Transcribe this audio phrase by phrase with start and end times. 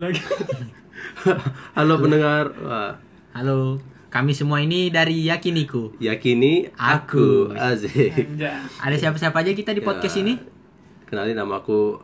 [0.00, 0.20] lagi
[1.76, 2.96] Halo pendengar, Wah,
[3.30, 3.76] Halo,
[4.08, 5.92] kami semua ini dari Yakiniku.
[5.98, 7.54] yakini aku, Aku.
[7.54, 8.16] Azik.
[8.80, 9.86] Ada siapa-siapa aja kita di Ya.
[9.86, 10.40] podcast ini?
[11.04, 12.00] Kenalin nama aku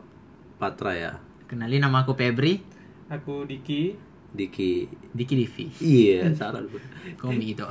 [0.55, 1.11] Patra ya,
[1.45, 2.61] Kenalin nama aku Febri,
[3.07, 4.85] aku Diki Diki.
[5.15, 5.65] Diki Divi.
[5.79, 6.77] Iya, salah lu.
[7.17, 7.63] Komi itu.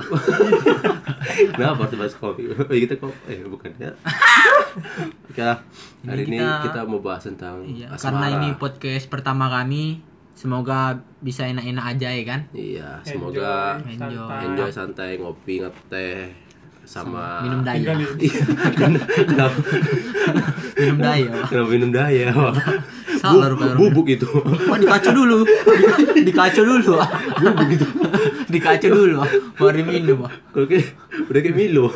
[1.55, 2.49] Kenapa harus bahas kopi?
[2.49, 3.93] Oh, iya, kita kok eh bukan ya.
[5.23, 5.63] Oke lah.
[6.03, 8.03] Hari ini, Ini kita- kita mau bahas tentang Iya, asmara.
[8.03, 10.01] karena ini podcast pertama kami,
[10.37, 12.39] semoga bisa enak-enak aja ya kan.
[12.51, 14.13] Iya, semoga Enjoy, Enjoy.
[14.21, 14.45] santai.
[14.45, 16.17] enjoy santai ngopi ngeteh
[16.85, 17.91] sama Minum daya.
[18.15, 19.59] Iya, kenapa,
[20.77, 21.31] Minum daya.
[21.43, 22.27] Kenapa minum daya?
[23.17, 23.75] Salah Bu- rupanya.
[23.75, 24.29] bubuk itu.
[24.69, 25.41] Wah, dikacu dulu.
[25.41, 26.95] Di- Dikacu dulu.
[26.95, 27.09] Pak.
[28.47, 29.17] Dikacu dulu.
[29.57, 30.29] Baru minum.
[30.53, 30.93] Kayak
[31.25, 31.89] udah kayak Milo.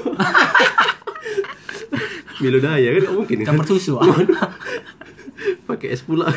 [2.41, 3.53] Milo daya kan mungkin kan?
[3.53, 4.01] Campur susu.
[5.41, 5.65] Pak.
[5.67, 6.29] Pakai es pula.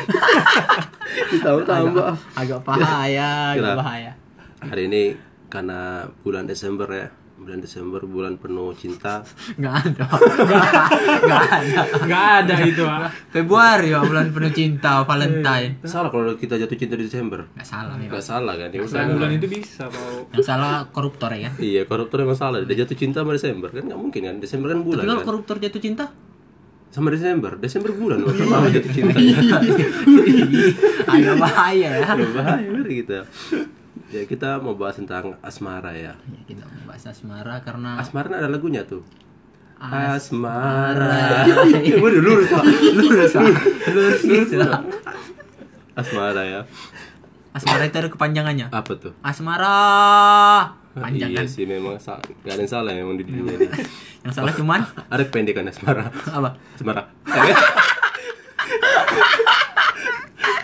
[1.32, 2.06] Ditambah-tambah.
[2.34, 4.12] Agak bahaya, agak bahaya.
[4.60, 5.02] Hari ini
[5.46, 5.80] karena
[6.20, 7.08] bulan Desember ya.
[7.34, 9.20] Bulan Desember bulan penuh cinta.
[9.58, 10.06] Nggak ada.
[11.26, 11.82] Nggak ada.
[12.06, 15.82] nggak ada itu ah Februari ya bulan penuh cinta Valentine.
[15.84, 17.44] Salah kalau kita jatuh cinta di Desember.
[17.52, 18.14] Nggak salah memang.
[18.16, 18.70] Gak salah kan?
[18.70, 19.16] Yang selain salah.
[19.18, 21.50] bulan itu bisa mau Yang salah koruptor ya.
[21.58, 22.62] Iya, koruptor emang salah.
[22.62, 24.36] Dia jatuh cinta sama Desember kan nggak mungkin kan?
[24.38, 25.28] Desember kan bulan Tapi kalau kan?
[25.28, 26.04] koruptor jatuh cinta?
[26.94, 27.58] Sama Desember.
[27.58, 28.22] Desember bulan.
[28.22, 29.18] Kenapa jatuh cinta?
[31.10, 32.06] Agak bahaya ya.
[32.06, 33.26] Ya, bahaya kita.
[34.14, 36.14] Ya kita mau bahas tentang asmara ya.
[36.14, 39.02] Ya, kita mau bahas asmara karena Asmara ada lagunya tuh.
[39.74, 41.42] As- Asmara.
[42.02, 42.62] Waduh lurus pak.
[42.94, 43.42] lurus ah.
[43.90, 44.58] lurus gitu.
[45.98, 46.60] Asmara ya.
[47.54, 48.66] Asmara itu ada kepanjangannya.
[48.68, 49.12] Apa tuh?
[49.20, 49.76] Asmara
[50.92, 51.48] panjang iya kan.
[51.48, 53.66] sih memang sa- gak ada yang salah memang di dunia ini.
[54.24, 56.08] Yang salah cuman Ada pendekan asmara.
[56.08, 56.56] apa?
[56.72, 57.02] Asmara.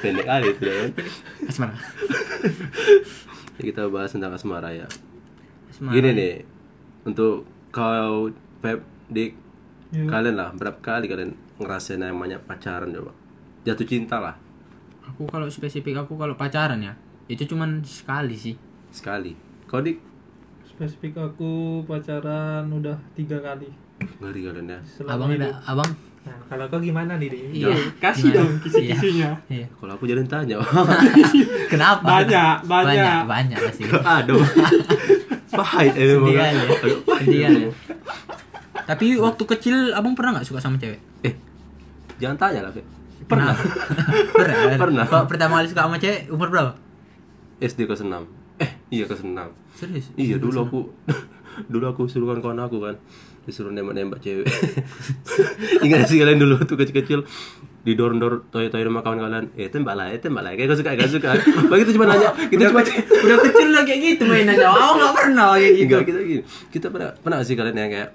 [0.01, 0.75] Pendek kali itu ya.
[0.79, 0.89] kan?
[1.45, 1.75] Asmara.
[3.55, 4.87] Ya, Kita bahas tentang asmara ya.
[5.69, 5.93] Asmara.
[5.93, 6.35] Gini nih,
[7.05, 9.33] untuk kau Pep, Dik,
[9.91, 10.07] Iya.
[10.07, 13.11] kalian lah berapa kali kalian ngerasain namanya pacaran coba?
[13.63, 14.33] Jatuh cinta lah
[15.11, 16.95] Aku kalau spesifik aku kalau pacaran ya,
[17.27, 18.55] itu cuman sekali sih.
[18.89, 19.35] sekali.
[19.65, 19.99] Kau Dik
[20.65, 21.51] spesifik aku
[21.85, 23.69] pacaran udah tiga kali
[24.17, 24.79] ngeri kalian ya.
[24.81, 25.91] selama Abang ada, abang?
[26.21, 27.43] nah kalau kau gimana nih Dik?
[27.55, 27.77] Iya.
[27.99, 28.39] kasih Gimana?
[28.41, 29.67] dong kisi-kisinya Iya.
[29.71, 30.57] Kalau aku jangan tanya.
[31.73, 32.25] Kenapa?
[32.25, 32.97] Banyak, banyak.
[32.97, 33.83] banyak, banyak pasti.
[34.17, 34.41] Aduh.
[35.51, 36.33] Pahit eh memang.
[36.33, 36.65] Sedih ya.
[37.21, 37.51] Sedih ya.
[38.87, 40.99] Tapi waktu kecil abang pernah nggak suka sama cewek?
[41.23, 41.35] Eh,
[42.17, 42.81] jangan tanya lah, Fe.
[43.31, 43.55] Pernah.
[44.33, 44.77] pernah.
[44.79, 45.05] Pernah.
[45.07, 46.73] Kalau pertama kali suka sama cewek umur berapa?
[47.61, 48.17] SD kelas 6.
[48.61, 49.37] Eh, iya kelas 6.
[49.77, 50.07] Serius?
[50.17, 50.81] Iya, dulu aku
[51.69, 52.97] dulu aku suruh kawan aku kan
[53.45, 54.47] disuruh nembak-nembak cewek.
[55.85, 57.25] Ingat sih kalian dulu tuh kecil-kecil
[57.81, 61.09] didorong-dorong toy-toy rumah kawan kalian eh tembak lah eh tembak lah kayak gak suka gak
[61.09, 61.33] suka
[61.73, 64.69] begitu cuma nanya kita cuma Udah kecil lah kayak gitu mainannya.
[64.69, 65.85] Oh nggak pernah kayak gitu.
[65.89, 66.43] Enggak, kita gini.
[66.69, 68.11] Kita pernah pernah sih kalian yang kayak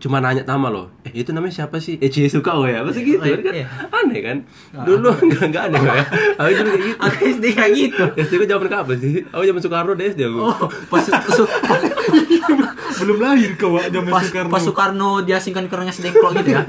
[0.00, 0.88] cuma nanya nama loh.
[1.04, 1.94] Eh, itu namanya siapa sih?
[1.96, 2.80] Eh, Cie suka oh ya.
[2.80, 3.52] Pasti gitu Oh, kan?
[3.52, 3.68] iya.
[3.86, 4.38] Aneh kan?
[4.80, 6.04] Dulu enggak enggak aneh ya.
[6.40, 6.96] Aku dulu kayak gitu.
[6.98, 8.04] Aku SD kayak gitu.
[8.24, 9.12] SD aku zaman kapan sih?
[9.28, 10.38] Aku zaman Soekarno deh SD aku.
[10.40, 10.56] Oh,
[10.88, 11.04] pas,
[13.00, 16.62] belum lahir kau zaman pas, Soekarno pas Soekarno diasingkan ke orangnya sedengklok gitu ya.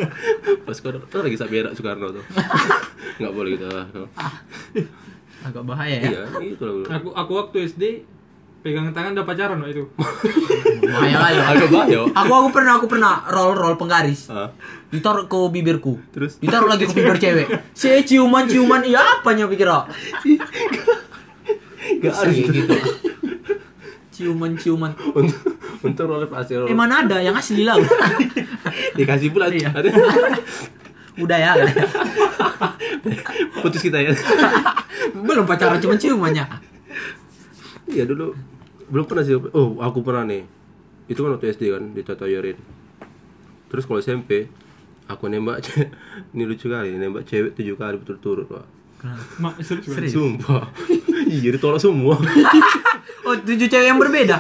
[0.62, 2.24] Pas Soekarno, tuh lagi sapi era Soekarno tuh.
[3.16, 3.68] Enggak boleh gitu.
[5.42, 6.08] Agak bahaya ya.
[6.08, 6.22] Iya,
[6.54, 6.86] gitu loh.
[6.86, 7.84] aku aku waktu SD
[8.62, 9.84] pegang tangan udah pacaran Wak, itu
[10.82, 11.34] Bahaya kali.
[11.34, 11.44] ya.
[11.48, 12.00] Agak bahaya.
[12.14, 14.30] Aku aku pernah aku pernah roll roll penggaris.
[14.88, 15.98] Ditaruh ke bibirku.
[16.12, 16.38] Terus?
[16.38, 17.48] Ditaruh lagi ke bibir cewek.
[17.72, 19.90] Si ciuman ciuman iya apanya pikir ah?
[21.92, 22.76] Enggak harus gitu.
[24.12, 24.92] Ciuman ciuman.
[25.12, 25.42] Untuk
[25.82, 26.54] untuk roller pasti.
[26.54, 27.78] Eh mana ada yang asli lah.
[28.94, 29.74] Dikasih pula Iya.
[29.74, 29.90] ada.
[31.18, 31.52] Udah ya.
[33.62, 34.14] Putus kita ya.
[35.18, 36.46] Belum pacaran cuma ciumannya.
[37.90, 38.38] Iya dulu
[38.92, 39.34] belum pernah sih.
[39.34, 40.44] Oh, aku pernah nih.
[41.08, 42.60] Itu kan waktu SD kan ditatoyorin.
[43.68, 44.52] Terus kalau SMP
[45.08, 45.64] aku nembak
[46.34, 48.64] ini lucu kali nembak cewek tujuh kali berturut-turut pak
[49.42, 50.72] mak serius sumpah
[51.28, 52.16] iya ditolak semua
[53.28, 54.40] Oh tujuh cewek yang berbeda.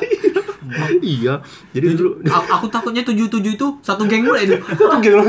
[1.04, 1.38] iya
[1.70, 4.56] jadi dulu aku takutnya tujuh tujuh itu satu geng pula itu.
[5.04, 5.22] Gila.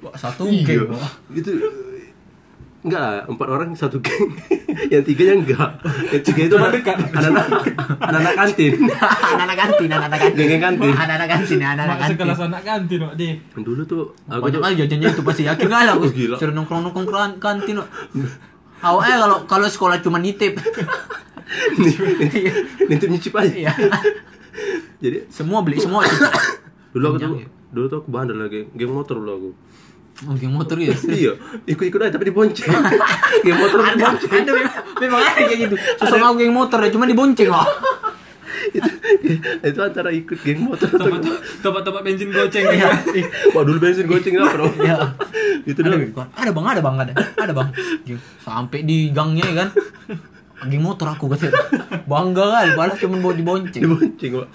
[0.00, 0.90] Wah, Satu iya geng.
[0.90, 1.12] wah.
[1.30, 1.50] itu
[2.78, 4.30] enggak lah empat orang satu geng
[4.92, 5.70] yang tiganya enggak
[6.08, 7.64] yang tiga itu anak-anak
[7.98, 10.38] anak-anak kantin Anak-anak kantin, anak-anak kantin.
[10.38, 10.92] Geng-geng kantin.
[10.92, 12.14] Anak-anak kantin, anak-anak mak kantin.
[12.14, 15.94] sekelas anak kantin Wak, deh dulu tuh aku kali jajannya itu pasti yakin gak lah
[15.94, 16.36] aku Oh, gila.
[16.36, 17.88] suruh nongkrong nongkrong ke kantin Wak.
[18.78, 20.54] Awalnya kalau kalau sekolah cuma nitip.
[22.86, 23.72] nitip nyicip aja Iya.
[24.98, 26.02] jadi Semua beli semua
[26.90, 27.46] dulu aku tuh ya?
[27.68, 29.50] dulu tuh aku bandel lagi geng motor dulu aku
[30.26, 30.90] Oh, geng motor ya.
[31.14, 31.30] iya
[31.62, 32.66] ikut-ikut aja tapi dibonceng
[33.46, 35.74] geng motor ada, dibonceng ada memang, memang ada kayak gitu.
[35.94, 37.62] Sosok aku geng motor ya, cuma dibonceng loh.
[38.74, 38.90] itu,
[39.62, 41.22] itu antara ikut geng motor atau
[41.62, 42.90] Tempat-tempat bensin goceng ya.
[43.54, 45.14] wah dulu bensin goceng lah bro Iya.
[45.62, 45.94] itu Ada,
[46.34, 47.68] ada bang, ada bang, ada, ada bang.
[48.42, 49.68] Sampai di gangnya ya kan.
[50.66, 51.62] Geng motor aku katanya.
[52.10, 53.86] Bangga kali, padahal cuma buat dibonceng.
[53.86, 54.48] dibonceng pak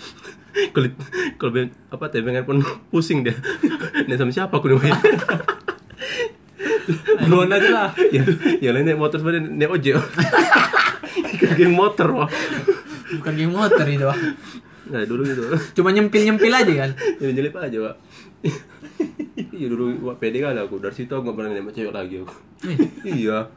[0.74, 0.90] kalau
[1.38, 2.62] kalau ben- apa tebengan pun
[2.94, 3.34] pusing dia.
[4.08, 4.80] Nih sama siapa aku nih
[7.24, 7.90] Duluan aja lah.
[8.12, 8.24] ya
[8.60, 9.96] yang lain naik motor sebenarnya naik ojek.
[11.34, 12.30] Ikut geng motor wah.
[13.20, 14.22] Bukan geng motor itu, Bang.
[14.84, 15.42] nah dulu gitu.
[15.80, 16.92] Cuma nyempil-nyempil aja kan.
[17.18, 17.96] jadi nyelip aja pak
[19.54, 20.82] iya dulu wah pede kali aku.
[20.84, 22.36] Dari situ aku gak pernah nembak cewek lagi aku.
[23.08, 23.48] Iya.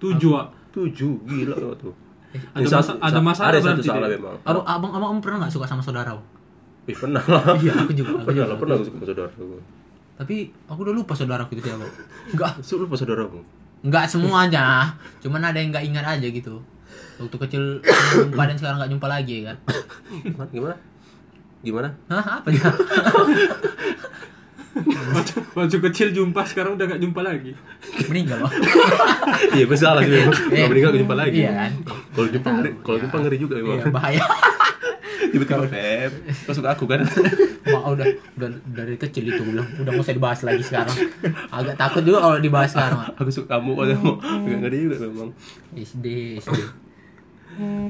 [0.00, 0.32] Tujuh,
[0.72, 4.16] tujuh gila tuh Ada Ini masa- ada masalah ada satu berarti salah dia.
[4.16, 6.14] memang Abang, abang, abang pernah nggak suka sama saudara?
[6.82, 8.46] Ih, pernah lah Iya, aku juga, aku pernah juga.
[8.46, 9.44] lah pernah aku suka sama saudara aku
[10.16, 11.86] Tapi aku udah lupa saudaraku itu siapa.
[12.32, 13.40] Enggak, Su lupa saudaramu
[13.80, 14.92] enggak semuanya.
[15.18, 16.60] Cuman ada yang enggak ingat aja gitu.
[17.16, 19.56] Waktu kecil jumpa dan sekarang enggak jumpa lagi kan.
[20.22, 20.74] gimana gimana
[21.60, 22.68] gimana Hah, apa ya?
[24.70, 27.58] Waktu, waktu kecil jumpa, sekarang udah gak jumpa lagi.
[28.06, 28.52] Meninggal loh.
[29.56, 30.46] iya masalah sih memang Iya.
[30.52, 31.72] nggak meninggal jumpa lagi Iya kan?
[32.08, 33.02] kalau jumpa ngeri kalau Iya.
[33.02, 34.22] jumpa ngeri juga memang Iya, bahaya.
[35.30, 36.12] tiba-tiba Feb
[36.44, 37.00] masuk aku kan
[37.70, 40.96] Wah, udah, udah dari kecil itu bilang, udah nggak usah dibahas lagi sekarang.
[41.50, 42.98] Agak takut juga kalau dibahas sekarang.
[43.12, 45.28] Aku suka kamu kalau mau nggak ngeri juga memang
[45.72, 46.06] SD,
[46.40, 46.56] SD.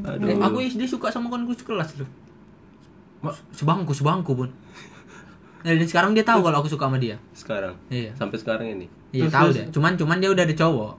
[0.02, 2.08] aduh Eh, aku SD suka sama kawan gue sekelas loh.
[3.52, 4.48] Sebangku, sebangku pun.
[5.60, 7.14] Nah, dan sekarang dia tahu kalau aku suka sama dia.
[7.30, 8.10] sekarang Iya.
[8.12, 9.64] sampai sekarang ini Iya Terus- tahu terus- deh.
[9.70, 10.92] Cuman cuman dia udah ada cowok.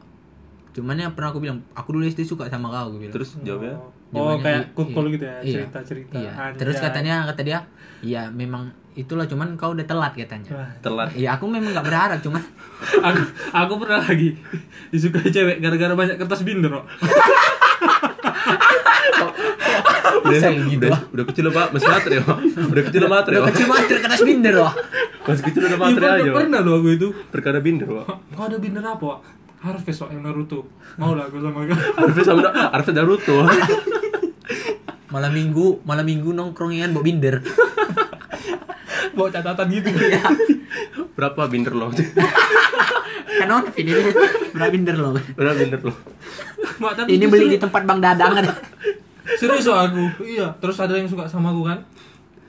[0.72, 3.12] Cuman yang pernah aku bilang, aku dulu SD suka sama kau, gue bilang.
[3.12, 3.74] terus jawabnya
[4.12, 5.10] Oh, Jawabannya, kayak kukul iya.
[5.10, 5.52] gitu ya, Iya.
[5.58, 6.14] cerita-cerita.
[6.14, 6.30] Iya.
[6.34, 6.58] Anjay.
[6.58, 7.58] Terus katanya kata dia,
[8.02, 10.50] iya memang itulah cuman kau udah telat katanya.
[10.52, 10.68] Wah.
[10.82, 12.42] telat Iya aku memang nggak berharap cuman
[13.08, 13.22] aku
[13.52, 14.36] aku pernah lagi
[14.92, 16.86] disukai cewek gara-gara banyak kertas binder kok.
[20.26, 20.40] udah,
[20.70, 21.02] gitu, udah, ah.
[21.14, 22.24] udah kecil lo pak masih matre ya
[22.72, 24.74] udah kecil lo matre udah kecil banget kertas binder loh.
[25.26, 27.08] masih kecil udah matre aja pernah loh aku itu.
[27.34, 29.22] perkara binder pak Kau ada binder apa, Wak?
[29.62, 30.66] Harvest yang Naruto.
[30.98, 31.78] Mau lah aku sama kau.
[32.02, 33.46] Arif sama Arif Naruto
[35.14, 37.46] Malam minggu, malam minggu nongkrongan bawa binder.
[39.14, 39.92] Bawa catatan gitu.
[39.92, 40.24] Iya.
[41.12, 41.92] berapa binder lo
[43.42, 43.92] kan on ini
[44.54, 45.12] berapa binder loh.
[45.34, 45.94] berapa binder lo
[46.82, 48.54] Mak, tapi Ini beli di tempat Bang Dadang ada.
[49.38, 50.26] Serius Wak, aku.
[50.26, 51.78] Iya, terus ada yang suka sama aku kan.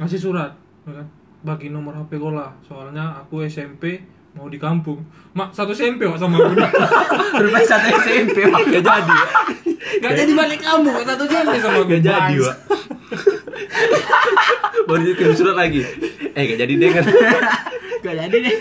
[0.00, 0.52] Ngasih surat,
[0.88, 1.06] ya kan.
[1.44, 2.48] Bagi nomor HP kau lah.
[2.64, 4.00] Soalnya aku SMP
[4.32, 5.04] mau di kampung.
[5.36, 6.56] Mak, satu SMP Wak sama aku.
[7.44, 8.64] Bermain satu SMP Bang.
[8.68, 9.18] gak jadi
[10.00, 11.92] Gak jadi balik kampung, satu SMP sama aku.
[11.92, 12.58] gak jadi Bang.
[14.84, 15.80] Baru dikirim surat lagi
[16.28, 17.04] eh gak jadi deh kan
[18.02, 18.56] Gak jadi deh.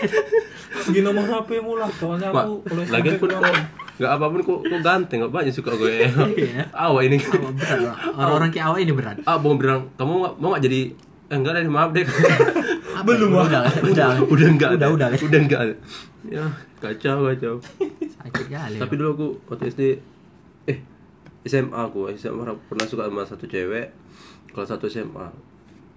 [0.72, 1.90] Bagi nomor HP mu lah.
[1.90, 3.58] Soalnya aku kalau lagi kampung.
[3.92, 6.70] nggak apa pun kok kok ganteng kok banyak suka gue Iya.
[6.72, 7.18] awal ini.
[8.12, 9.18] Orang-orang kayak awak ini berat.
[9.22, 10.80] ah mau bilang kamu nggak- mau nggak jadi
[11.26, 12.06] eh, enggak deh maaf deh
[13.02, 14.10] Belum, udah, udah.
[14.22, 15.08] udah enggak Udah, udah.
[15.10, 15.60] udah enggak
[16.24, 16.44] ya
[16.78, 17.54] kacau kacau
[17.98, 18.78] Sakit kali.
[18.78, 19.82] tapi dulu aku waktu SD
[20.66, 20.78] eh
[21.42, 23.90] SMA aku SMA pernah suka sama satu cewek
[24.52, 25.26] kalau satu SMA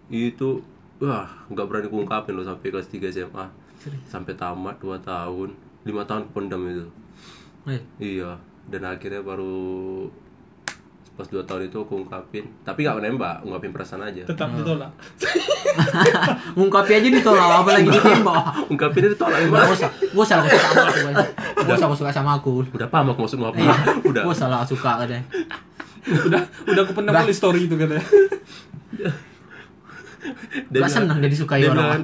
[0.07, 0.63] itu
[0.97, 3.45] wah nggak berani kuungkapin loh sampai kelas 3 SMA
[4.05, 5.49] sampai tamat 2 tahun
[5.83, 6.87] 5 tahun pendam itu
[7.65, 10.05] Eh, iya dan akhirnya baru
[11.11, 14.91] pas 2 tahun itu aku ungkapin tapi nggak nembak ungkapin perasaan aja Tetap ditolak.
[16.55, 18.43] ngungkapi aja ditolak apalagi ditembak.
[18.67, 20.99] ungkapin itu tolak Gak emang usah, gak usah aku suka sama aku.
[21.57, 22.51] Gak usah aku suka sama aku.
[22.69, 25.23] udah paham aku maksud apa Iya, udah Gak usah lah suka katanya.
[26.05, 27.23] udah udah aku pernah Nggak.
[27.25, 28.05] tulis story itu katanya.
[30.67, 32.01] Dia Gak senang jadi sukai dia orang.
[32.01, 32.03] bilang,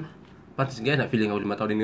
[0.52, 1.82] Pantes gak enak feeling aku 5 tahun ini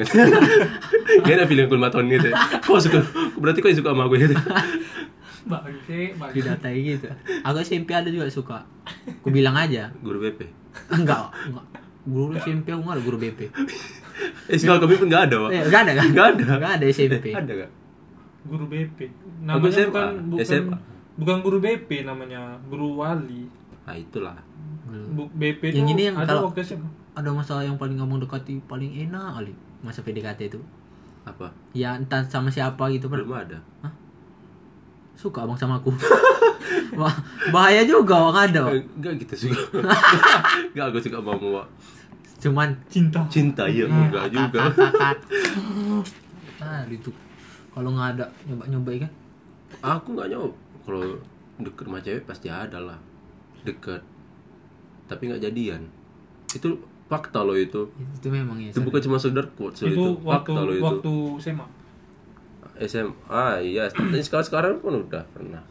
[1.23, 2.17] Gak enak feeling aku 5 tahun ini
[2.61, 2.99] Kok suka
[3.35, 4.35] Berarti kau yang suka sama aku gitu
[5.47, 6.35] Bangke, bangke.
[6.35, 7.07] Didatai gitu.
[7.39, 8.67] Aku SMP ada juga suka.
[9.07, 9.87] Aku bilang aja.
[9.97, 10.43] Guru BP
[10.91, 11.65] Enggak, enggak.
[12.03, 13.39] Guru SMP aku nggak ada guru BP.
[14.45, 16.07] Eh sekolah kami pun gak ada Pak Eh, Gak ada kan?
[16.11, 17.31] Gak ada Gak ada SMP.
[17.31, 17.71] Ada gak?
[18.43, 18.99] Guru BP.
[19.41, 19.87] Namanya SMA.
[19.87, 20.77] bukan bukan SMA.
[21.15, 23.47] bukan guru BP namanya, guru wali.
[23.83, 24.35] Nah itulah
[25.33, 26.89] BP Yang tuh ini yang ada kalau- waktu SMA.
[27.13, 30.59] Ada masalah yang paling ngomong dekati paling enak kali masa PDKT itu.
[31.23, 31.49] Apa?
[31.71, 33.43] Ya entah sama siapa gitu Belum pernah.
[33.43, 33.59] ada
[35.13, 35.89] Suka abang sama aku.
[36.93, 37.09] Wah,
[37.49, 38.61] bahaya juga nggak ada.
[38.63, 38.71] Wak.
[38.71, 39.81] Eh, Gak gitu suka
[40.75, 41.67] Gak aku suka sama kamu Pak
[42.37, 43.19] Cuman Cinta.
[43.27, 45.17] Cinta iya Hmm, Enggak juga kakak.
[46.59, 47.09] Nah, itu
[47.71, 49.11] kalau nggak ada nyoba-nyoba kan.
[49.97, 50.53] Aku gak nyoba
[50.85, 51.01] Kalau
[51.57, 52.97] deket sama cewek pasti ada lah
[53.63, 53.99] Deket
[55.07, 55.87] Tapi gak jadian.
[56.51, 57.87] Itu fakta loh itu.
[57.95, 58.71] Itu memang ya.
[58.71, 60.83] itu bukan cuma sekedar quotes loh itu, itu, waktu fakta loh itu.
[60.83, 61.67] waktu SMA
[62.77, 63.83] SMA iya.
[63.89, 65.63] Tapi sekarang sekarang pun udah pernah.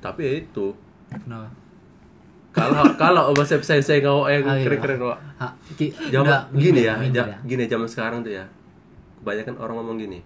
[0.00, 0.66] Tapi ya itu.
[1.12, 1.50] Kenapa?
[2.52, 5.18] kalau kalau bahasa saya saya ngawak yang keren keren wak
[6.12, 8.44] Zaman udah, gini ya, minder ja- gini zaman sekarang tuh ya.
[9.24, 10.20] Kebanyakan orang ngomong gini.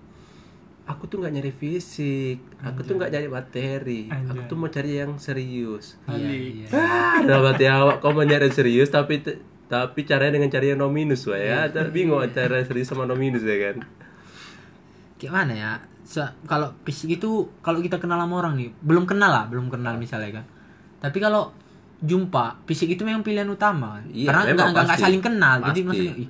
[0.86, 4.46] Aku tuh nggak nyari fisik, aku tuh nggak nyari materi, aku Anjay.
[4.46, 5.98] tuh mau cari yang serius.
[6.06, 6.66] Iya, iya.
[6.70, 9.18] Ah, dalam hati awak kau mau nyari serius tapi
[9.66, 11.66] tapi caranya dengan cari yang no minus wah ya.
[11.66, 11.90] Iya.
[11.90, 13.82] Bingung antara serius sama no minus ya kan.
[15.16, 15.72] Gimana ya?
[16.02, 19.98] Se- kalau fisik itu kalau kita kenal sama orang nih, belum kenal lah, belum kenal
[19.98, 20.44] misalnya kan.
[21.02, 21.50] Tapi kalau
[21.98, 23.98] jumpa, fisik itu memang pilihan utama.
[23.98, 24.06] kan.
[24.06, 25.56] Iya, Karena memang nggak nggak- saling kenal.
[25.64, 25.82] Jadi Pasti.
[25.82, 26.28] maksudnya, ih,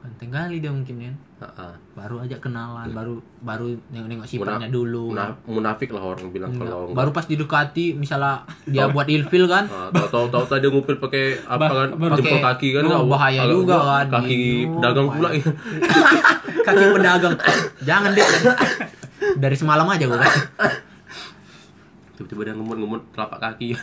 [0.00, 1.14] penting kali dia mungkin kan.
[1.42, 1.74] Ha-ha.
[1.92, 5.10] Baru aja kenalan, baru baru nengok-nengok Muna- sifatnya dulu.
[5.10, 6.70] muna- munafik lah orang bilang Enggak.
[6.70, 8.34] kalau Baru pas didekati, misalnya
[8.64, 12.42] dia buat ilfil kan, Ah, tahu tahu tahu dia ngupil pakai apa kan jempol Pakai-
[12.48, 14.06] kaki kan oh, bahaya agak- juga kan.
[14.08, 15.42] kaki Oh, pedagang pula bahaya.
[16.66, 17.34] kaki pedagang.
[17.82, 18.26] Jangan deh.
[19.34, 20.34] Dari semalam aja gue kan.
[22.12, 23.74] tiba-tiba dia ngemut-ngemut telapak kaki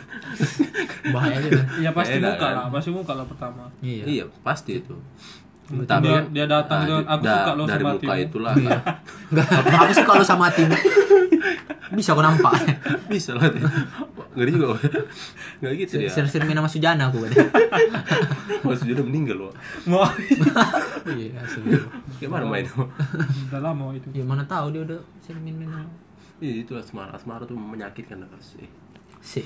[1.10, 2.52] Bahaya aja ya pasti muka kan?
[2.54, 4.04] lah pasti muka lah pertama Iya.
[4.06, 4.96] iya pasti itu
[5.70, 8.52] Tapi dia, dia datang Ah, dengan aku da- suka lo dari sama muka hatimu." itulah
[8.54, 8.78] Iya.
[9.30, 9.46] Enggak,
[9.78, 10.68] aku suka lu sama tim.
[11.90, 12.52] Bisa kok nampak.
[13.06, 13.50] bisa lah
[14.30, 14.80] ngeri juga Wak.
[15.58, 17.32] nggak gitu ya Sering-sering main sama Sujana aku kan.
[18.62, 19.52] mas udah meninggal loh
[19.84, 20.06] mau
[21.04, 21.74] Iya, asli.
[22.16, 22.62] gimana main
[23.48, 25.90] udah lama itu Ya mana tahu dia udah sering main-main sama
[26.38, 28.66] iya itu asmara asmara tuh menyakitkan harus sih
[29.20, 29.42] si.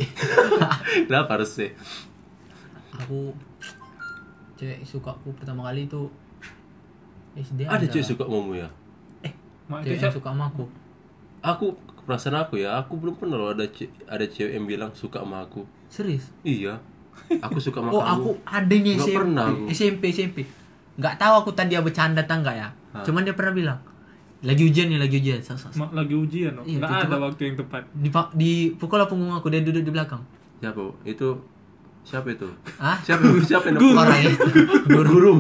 [1.03, 1.73] kenapa harus sih
[2.95, 3.33] Aku
[4.65, 6.09] cewek suka aku pertama kali itu
[7.35, 8.69] SD ada cewek suka ngomong ya
[9.65, 10.65] Mak itu cewek yang suka sama aku.
[11.41, 11.67] aku
[12.03, 15.43] perasaan aku ya aku belum pernah loh ada ce- ada cewek yang bilang suka sama
[15.43, 16.33] aku Serius?
[16.43, 16.81] iya
[17.31, 19.17] aku suka sama Oh, kamu aku adanya Nggak SMP.
[19.17, 19.63] pernah aku.
[19.71, 20.39] SMP SMP.
[20.95, 22.69] Enggak tahu aku tadi dia bercanda atau enggak ya.
[22.93, 23.03] Hah.
[23.03, 23.79] Cuman dia pernah bilang
[24.41, 25.41] lagi ujian nih, lagi ujian.
[25.75, 29.09] Mak lagi ujian loh Iya, nggak itu ada waktu yang tepat Di, di pukul lah
[29.09, 30.21] punggung aku dia duduk di belakang.
[30.57, 31.29] siapa itu
[32.05, 33.01] siapa itu Ah?
[33.01, 33.97] siapa siapa yang Guru.
[33.97, 34.31] Orang ya.
[34.87, 35.09] Guru.
[35.11, 35.33] guru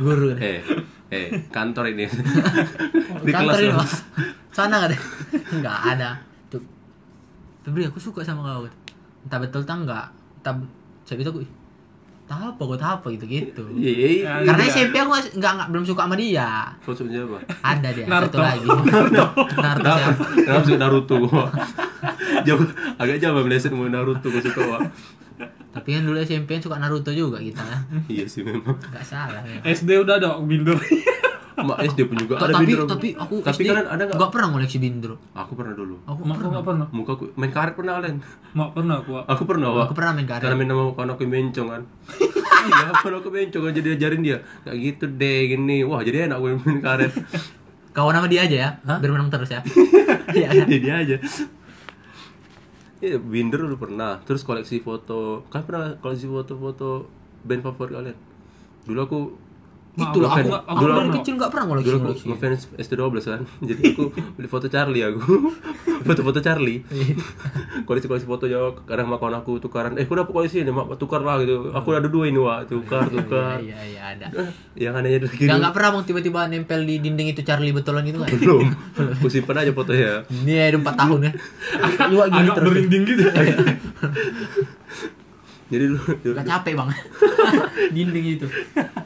[0.00, 0.26] Guru.
[0.36, 0.58] eh
[1.08, 2.06] eh kantor ini
[3.20, 3.78] di Kantor kelas ini, loh.
[3.78, 3.92] Mas.
[4.50, 4.98] Sana nggak ada?
[5.56, 6.08] Nggak ada.
[6.48, 6.62] Tuh.
[7.62, 8.66] Febri aku suka sama kau.
[9.20, 10.06] Entah betul tak enggak.
[10.36, 10.54] Entah
[11.02, 11.42] saya itu aku
[12.24, 13.62] tak apa kok tak apa gitu gitu.
[13.74, 14.30] iya iya, iya.
[14.44, 16.50] Karena SMP aku nggak nggak nggak- belum suka sama dia.
[16.80, 18.30] Kau suka siapa Ada dia Naruto.
[18.32, 18.68] satu lagi.
[18.68, 19.24] Naruto.
[19.56, 20.22] Naruto siapa?
[20.76, 21.44] Naruto gua?
[22.40, 22.62] Jauh,
[22.96, 24.82] agak jauh meleset mau Naruto gua suka wak.
[25.70, 27.62] Tapi kan dulu SMP suka Naruto juga kita.
[28.06, 28.74] Iya sih memang.
[28.76, 29.42] Nggak salah.
[29.42, 29.60] Ya.
[29.70, 30.76] SD udah ada binder
[31.60, 32.88] Mak SD pun juga ada tapi Bindro.
[32.88, 34.16] tapi aku Tapi SD kalian ada nggak?
[34.16, 35.14] nggak pernah ngoleksi bindro.
[35.36, 36.00] Aku pernah dulu.
[36.08, 36.62] Aku mak pernah.
[36.64, 38.16] pernah Muka aku main karet pernah kalian?
[38.56, 39.10] mak pernah aku.
[39.28, 39.84] Aku pernah wak.
[39.90, 40.40] Aku pernah main karet.
[40.40, 41.82] Karena main sama kawan aku yang bencong kan.
[42.70, 44.38] iya, kawan aku bencong kan jadi ajarin dia.
[44.64, 45.76] Kayak gitu deh gini.
[45.84, 47.12] Wah, jadi enak gue main karet.
[47.92, 48.70] Kawan sama dia aja ya.
[48.96, 49.60] Biar menang terus ya.
[50.30, 50.62] Iya.
[50.62, 51.16] Jadi dia aja.
[53.00, 54.20] Iya, binder dulu pernah.
[54.28, 55.48] Terus koleksi foto.
[55.48, 57.08] Kan pernah koleksi foto-foto
[57.48, 58.18] band favorit kalian.
[58.84, 59.20] Dulu aku
[60.00, 62.26] Itulah aku, aku, aku dari kecil nggak pernah ngoleksi dulu aku ngoleksi.
[62.32, 63.42] ngefans ST12 kan.
[63.68, 64.04] Jadi aku
[64.38, 65.20] beli foto Charlie aku.
[66.08, 66.80] Foto-foto Charlie.
[67.88, 70.00] Koleksi-koleksi foto ya kadang sama kawan aku tukaran.
[70.00, 71.70] Eh, aku dapat koleksi ini, mak tukar lah gitu.
[71.76, 72.72] Aku ada dua ini, Wak.
[72.72, 73.60] Tukar, tukar.
[73.60, 74.26] Iya iya ada.
[74.72, 78.16] Yang anehnya lagi Nggak nggak pernah bang tiba-tiba nempel di dinding itu Charlie betulan itu
[78.16, 78.32] nggak?
[78.40, 78.66] belum.
[79.20, 80.24] Aku simpan aja fotonya.
[80.32, 81.32] Ini ada empat tahun ya.
[81.76, 82.68] Agak terus.
[82.72, 83.22] berinding gitu
[85.70, 86.88] Jadi dulu, dulu Gak capek bang.
[87.94, 88.46] dinding itu.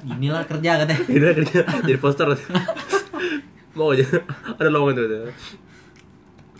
[0.08, 1.04] Inilah kerja katanya.
[1.12, 2.28] Ini kerja jadi poster.
[3.76, 4.06] Mau aja.
[4.56, 5.06] Ada lowongan tuh.
[5.12, 5.22] tuh.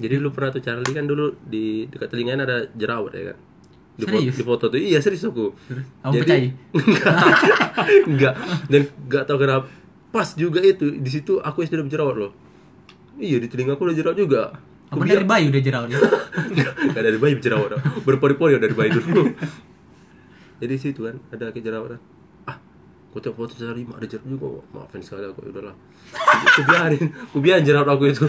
[0.05, 3.39] Jadi lu pernah tuh Charlie kan dulu di dekat telinganya ada jerawat ya kan.
[3.95, 4.35] Di, foto, Serius?
[4.35, 5.55] di foto tuh iya serius aku.
[6.03, 6.51] Kamu percaya?
[6.75, 7.15] enggak.
[8.11, 8.35] enggak.
[8.67, 9.67] Dan enggak tahu kenapa
[10.11, 12.33] pas juga itu di situ aku sudah berjerawat loh.
[13.23, 14.43] Iya di telinga aku ada jerawat juga.
[14.91, 15.99] Apa dari bayi udah jerawat ya?
[16.91, 17.69] Enggak dari bayi berjerawat.
[17.79, 17.83] dong.
[18.03, 19.23] Berpori-pori dari bayi dulu.
[20.55, 21.99] Jadi situ kan ada kayak jerawat.
[22.45, 22.57] Ah,
[23.11, 24.47] aku tengok foto Charlie mak ada jerawat juga.
[24.71, 25.75] Maafin sekali aku ya udahlah.
[26.15, 28.25] Aku biarin, aku biarin jerawat aku itu.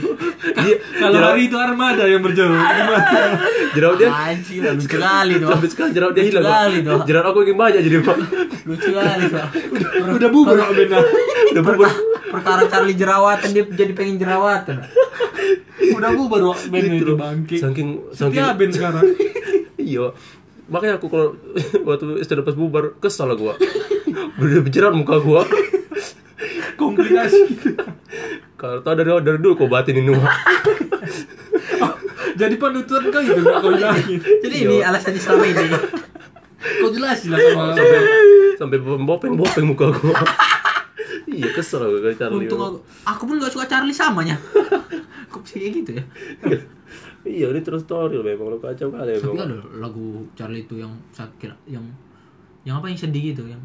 [0.57, 3.05] Dia kalau jerawat, hari itu armada yang berjalan gimana
[3.75, 5.49] jerawat dia Anjir, lucu kali tuh.
[5.53, 6.43] sampai sekarang jerawat dia hilang.
[6.43, 6.99] Kali tuh.
[7.05, 8.17] Jerawat aku yang banyak jadi pak.
[8.65, 9.47] Lucu kali tuh.
[10.17, 11.03] udah bubur Wak, benar
[11.53, 11.89] Udah bubur.
[12.25, 14.77] Perkara Charlie jerawatan dia jadi pengen jerawatan.
[15.85, 19.05] udah bubur Wak, Ben Gitu itu bangke Saking saking Ben sekarang
[19.77, 20.09] iya.
[20.65, 21.37] Makanya aku kalau
[21.87, 23.53] waktu istri pas bubar kesal gua.
[24.41, 25.43] Udah berjerawat muka gua.
[26.75, 27.55] kombinasi
[28.59, 30.35] Kalau tau dari dari dulu kau batin ini Wak.
[32.39, 35.71] jadi penutup kan gitu nggak kau bilangin Jadi ini alasannya selama ini.
[36.83, 37.65] kau jelasin lah sama
[38.59, 40.11] sampai bopeng bopeng muka aku
[41.29, 44.35] iya kesel aku kalau Charlie Untung aku, aku pun gak suka Charlie samanya.
[45.29, 46.03] Kok bisa kayak gitu ya?
[47.25, 50.77] Iya ini terus story loh memang lo kacau kali Tapi memang ada lagu Charlie itu
[50.79, 51.85] yang sakit yang
[52.65, 53.61] yang apa yang sedih gitu yang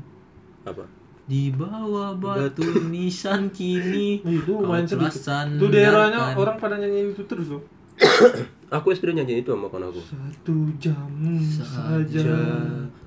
[0.65, 0.85] apa?
[1.31, 7.63] Di bawah batu nisan kini itu main itu daerahnya orang pada nyanyiin itu terus loh
[8.77, 10.01] aku SD nyanyiin itu sama kawan aku.
[10.01, 11.11] Satu jam
[11.45, 12.39] saja saja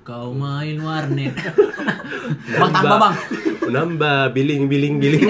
[0.04, 1.34] kau main warnet.
[2.60, 3.16] Bang tambah bang.
[3.72, 5.28] nambah billing billing billing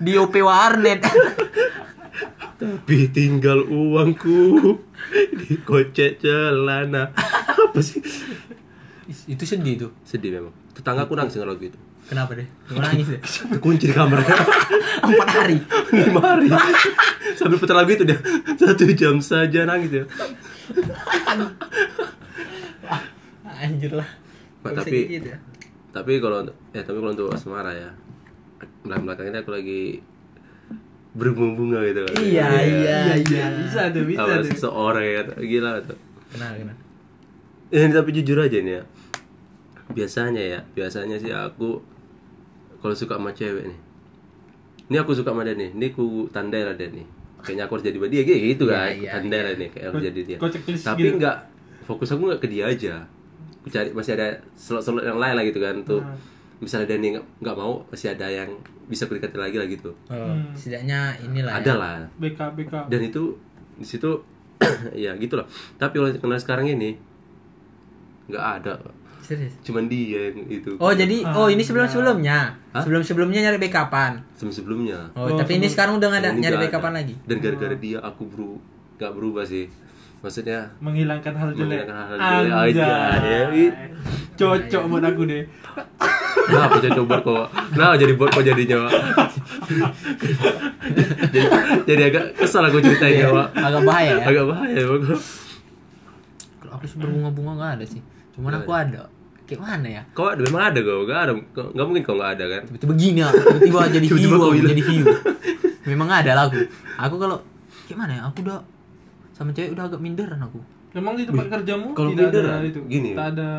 [0.00, 1.02] di OP warnet.
[2.54, 4.78] Tapi tinggal uangku
[5.12, 7.10] di kocek celana.
[7.14, 8.00] Apa sih?
[9.28, 10.54] Itu sedih tuh sedih memang.
[10.72, 12.44] Tetangga aku nangis denger lagu itu kenapa deh?
[12.68, 13.20] Kau nangis deh?
[13.64, 14.36] Kunci di kamarnya
[15.08, 15.56] empat hari.
[15.92, 16.48] Lima hari.
[17.34, 18.20] Sambil putar lagu itu dia.
[18.60, 20.04] Satu jam saja nangis ya
[23.64, 24.08] anjir lah.
[24.64, 25.38] Tapi- gitu ya?
[25.94, 26.42] tapi kalau
[26.74, 27.94] ya tapi kalau untuk asmara ya
[28.84, 29.82] belakang belakang ini aku lagi
[31.14, 33.44] berbunga-bunga gitu kan Iya, iya, iya.
[33.56, 35.98] bisa tuh bisa Apa, tuh seseorang ya gila tuh
[36.28, 36.82] kenapa kenapa
[37.72, 38.82] Eh, tapi jujur aja nih ya.
[39.90, 41.82] Biasanya ya, biasanya sih aku
[42.78, 43.78] kalau suka sama cewek nih.
[44.86, 45.74] Ini aku suka sama dia nih.
[45.74, 47.02] Ini ku tandai lah dia nih.
[47.42, 48.88] Kayaknya aku harus jadi sama dia gitu Iya, kan.
[48.94, 49.42] iya, tandai iya.
[49.42, 50.38] lah nih kayak harus Kok- jadi dia.
[50.86, 51.14] Tapi gitu?
[51.18, 51.36] enggak
[51.82, 52.94] fokus aku enggak ke dia aja.
[53.58, 55.98] Aku cari masih ada slot-slot yang lain lah gitu kan tuh.
[55.98, 56.14] Hmm.
[56.56, 58.50] Misalnya dia nih nggak- mau, masih ada yang
[58.84, 59.90] bisa dekati lagi lah gitu.
[60.06, 61.74] oh, setidaknya inilah Ada ya.
[61.74, 61.96] lah.
[62.16, 63.34] BK BK Dan itu
[63.74, 64.10] di situ
[64.96, 65.46] ya gitu lah.
[65.74, 66.94] Tapi kalau kenal sekarang ini
[68.26, 68.74] nggak ada.
[69.20, 70.76] serius Cuman dia yang itu.
[70.76, 72.84] oh jadi oh ini sebelum sebelumnya Hah?
[72.84, 76.30] sebelum sebelumnya nyari backupan sebelum sebelumnya oh, Oh, tapi ini sebelum- sekarang udah nggak ada
[76.30, 78.60] Ini nyari backupan lagi dan gara-gara dia aku beru
[78.94, 79.64] nggak berubah sih
[80.24, 80.60] maksudnya?
[80.80, 81.84] Menghilangkan hal jelek.
[81.84, 82.52] Menghilangkan hal jelek.
[82.72, 82.88] Aja,
[83.20, 83.42] ya.
[84.34, 85.44] cocok buat aku deh.
[86.44, 87.46] Nah apa jadi coba kok.
[87.76, 88.92] Nah jadi buat kok jadinya Wak?
[91.32, 91.40] jadi,
[91.88, 93.48] jadi agak kesal aku ceritain ya Wak.
[93.54, 94.24] agak bahaya ya?
[94.28, 95.00] Agak bahaya Wak.
[96.60, 98.00] kalau aku sih berbunga-bunga nggak ada sih.
[98.34, 99.02] Cuman Nggak aku ada.
[99.44, 100.02] Kayak mana ya?
[100.16, 100.40] Kau ada?
[100.40, 101.32] Memang ada kau nggak ada.
[101.52, 102.62] Kau- nggak mungkin kau nggak ada kan?
[102.68, 104.70] Tiba-tiba gini ya tiba-tiba jadi hiu aku hilang.
[104.72, 105.04] jadi hiu
[105.84, 106.60] memang ada lah aku.
[106.96, 107.36] Aku kalau
[107.84, 108.22] gimana ya?
[108.28, 108.58] Aku udah
[109.34, 112.80] sama cewek udah agak minderan aku Memang di tempat kerjamu kalau tidak minder, ada itu.
[112.86, 113.10] gini.
[113.12, 113.50] Tak ada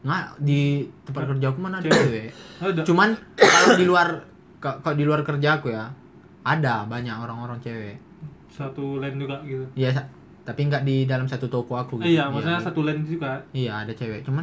[0.00, 0.62] nggak di
[1.04, 2.28] tempat kerja aku mana ada cewek
[2.60, 2.82] ada.
[2.82, 4.08] cuman kalau di luar
[4.58, 5.86] ka- kalau di luar kerja aku ya
[6.42, 7.98] ada banyak orang-orang cewek
[8.48, 9.62] satu line juga gitu.
[9.74, 9.94] iya
[10.42, 12.04] tapi nggak di dalam satu toko aku gitu.
[12.04, 13.38] Eh, iya, maksudnya satu line juga.
[13.52, 14.42] iya ada cewek cuman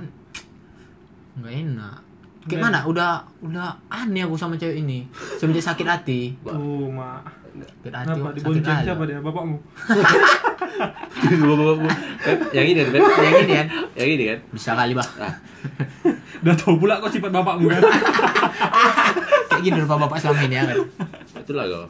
[1.36, 1.98] nggak enak
[2.41, 5.04] gimana udah udah aneh aku sama cewek ini
[5.36, 7.19] semenjak sakit hati Oh, mak.
[7.62, 9.19] Sakit hati Kenapa dibonceng siapa dia?
[9.19, 9.56] Bapakmu.
[11.39, 11.95] Bapak-bapak.
[12.24, 15.08] Eh, yang ini kan yang ini kan yang ini kan bisa kali bah.
[15.19, 15.36] Ah,
[16.39, 17.82] Udah tahu pula kok sifat bapakmu kan.
[19.50, 20.78] kayak gini rupa bapak selama ini ya kan
[21.36, 21.86] itulah kau.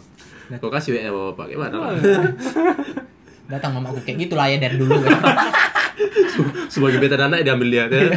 [0.57, 1.91] Kau kasih WA bapak gimana lah
[3.49, 5.17] datang mamaku kayak gitu lah ya dari dulu kan
[6.69, 8.13] sebagai beta anak diambil dia kan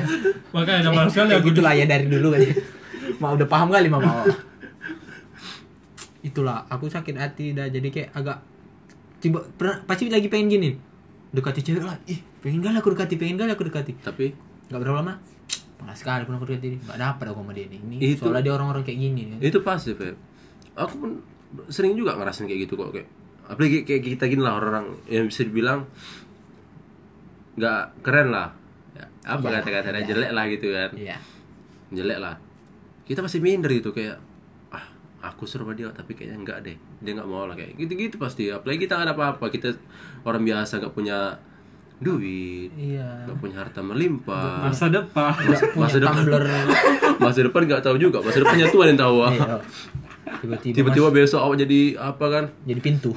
[0.53, 2.41] Makanya nama sekali kayak aku gitu lah ya dari dulu kan
[3.17, 4.29] mau udah paham kali mama
[6.23, 8.39] itulah aku sakit hati dah jadi kayak agak
[9.19, 10.71] tiba pernah pasti lagi pengen gini.
[11.31, 13.93] Dekati cewek lah ih pengen kali aku dekati pengen kali aku dekati.
[13.97, 14.27] Tapi?
[14.67, 15.15] Nggak berapa lama
[15.79, 18.53] malas sekali pun aku dekati nggak dapat aku sama dia nih ini Itu- soalnya dia
[18.53, 19.39] orang-orang kayak gini kan.
[19.41, 20.15] itu pasti Feb.
[20.75, 21.11] Aku pun
[21.67, 23.09] sering juga ngerasain kayak gitu kok kayak
[23.45, 25.85] apalagi kayak kita gini lah orang yang bisa dibilang
[27.55, 28.49] nggak keren lah.
[28.93, 30.09] Ya, apa Iya, kata-katanya iya.
[30.09, 30.91] jelek lah gitu kan.
[30.95, 31.17] Iya.
[31.91, 32.35] Jelek lah.
[33.03, 34.17] Kita pasti minder gitu kayak
[35.23, 38.51] aku suruh sama dia tapi kayaknya enggak deh dia nggak mau lah kayak gitu-gitu pasti
[38.51, 39.71] apalagi kita nggak ada apa-apa kita
[40.27, 41.39] orang biasa nggak punya
[42.03, 45.31] duit iya nggak punya harta melimpah masa depan.
[45.39, 46.15] punya masa depan.
[46.19, 46.45] tumbler
[47.23, 49.31] masa depan nggak tahu juga masa depannya Tuhan yang tahu ah.
[49.31, 49.57] Iya.
[50.43, 53.11] tiba-tiba tiba-tiba mas- besok awak jadi apa kan jadi pintu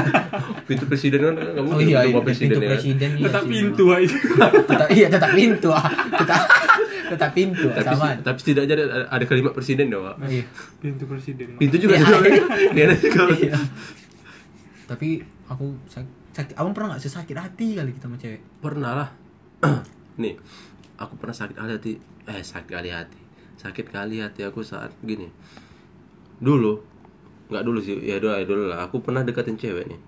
[0.68, 3.50] pintu presiden kan nggak oh iya pintu iya pintu presiden ya presiden iya Tetap sih,
[3.52, 4.16] pintu itu.
[4.64, 5.84] tetap iya tetap pintu ah.
[6.24, 6.40] tetap
[7.06, 10.16] tetap pintu tapi, sama tapi setidaknya ada, ada kalimat presiden dong Pak.
[10.26, 10.44] iya.
[10.78, 11.54] Pintu presiden.
[11.54, 12.06] pintu juga Iya.
[12.06, 12.28] ada.
[12.70, 13.22] Nggak ada juga.
[13.34, 13.54] Iya.
[14.84, 15.08] tapi
[15.44, 18.40] aku sak- sakit abang pernah nggak sesakit hati kali kita sama cewek?
[18.58, 19.08] Pernah lah.
[20.22, 20.34] Nih
[20.94, 21.96] aku pernah sakit hati.
[22.24, 23.20] Eh sakit kali hati.
[23.54, 25.28] Sakit kali hati aku saat gini.
[26.36, 26.72] Dulu
[27.48, 27.96] nggak dulu sih.
[27.98, 28.84] Ya dulu ya dulu lah.
[28.84, 30.00] Aku pernah deketin cewek nih.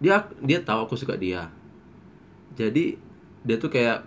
[0.00, 1.46] Dia dia tahu aku suka dia.
[2.52, 2.98] Jadi
[3.42, 4.02] dia tuh kayak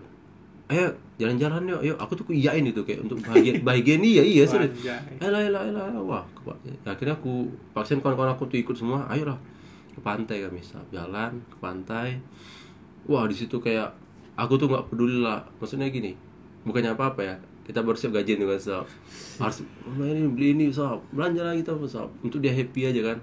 [0.67, 1.97] ayo jalan-jalan yuk yuk.
[1.99, 4.75] Aku tuh iyain itu kayak untuk bahagia bahagia iya iya serius
[5.23, 6.23] elah elah elah wah
[6.83, 9.37] akhirnya aku paksain kawan-kawan aku tuh ikut semua ayolah.
[9.95, 10.59] Ke pantai kami
[10.91, 12.19] jalan ke pantai.
[13.07, 13.95] Wah di situ kayak
[14.35, 15.39] aku tuh nggak peduli lah.
[15.59, 16.15] Maksudnya gini
[16.65, 18.85] bukannya apa apa ya kita baru siap gajian juga sob
[19.41, 23.17] harus "Oh, ini beli ini sob belanja lagi tuh sob untuk dia happy aja kan.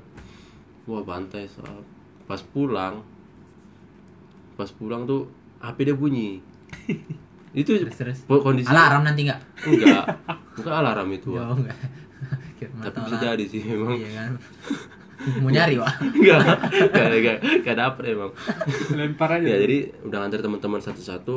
[0.88, 1.82] Wah bantai sob
[2.26, 3.02] pas pulang
[4.56, 5.26] pas pulang tuh
[5.62, 6.38] HP dia bunyi
[7.52, 8.18] itu Terus, terus.
[8.24, 9.40] po- kondisi Alarm nanti enggak?
[9.62, 10.04] enggak
[10.56, 11.44] bukan alarm itu Wak.
[11.44, 11.78] Oh, enggak.
[12.84, 14.32] Tapi bisa jadi sih emang Iya kan.
[15.38, 15.94] Mau nyari, Wak.
[16.16, 16.38] enggak
[16.88, 18.30] enggak enggak enggak dapet emang
[18.90, 21.36] lempar aja ya jadi udah nganter teman-teman satu-satu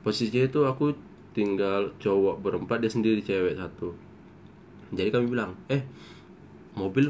[0.00, 0.92] posisinya itu aku
[1.30, 3.94] tinggal cowok berempat dia sendiri cewek satu
[4.90, 5.80] jadi kami bilang eh
[6.72, 7.08] mobil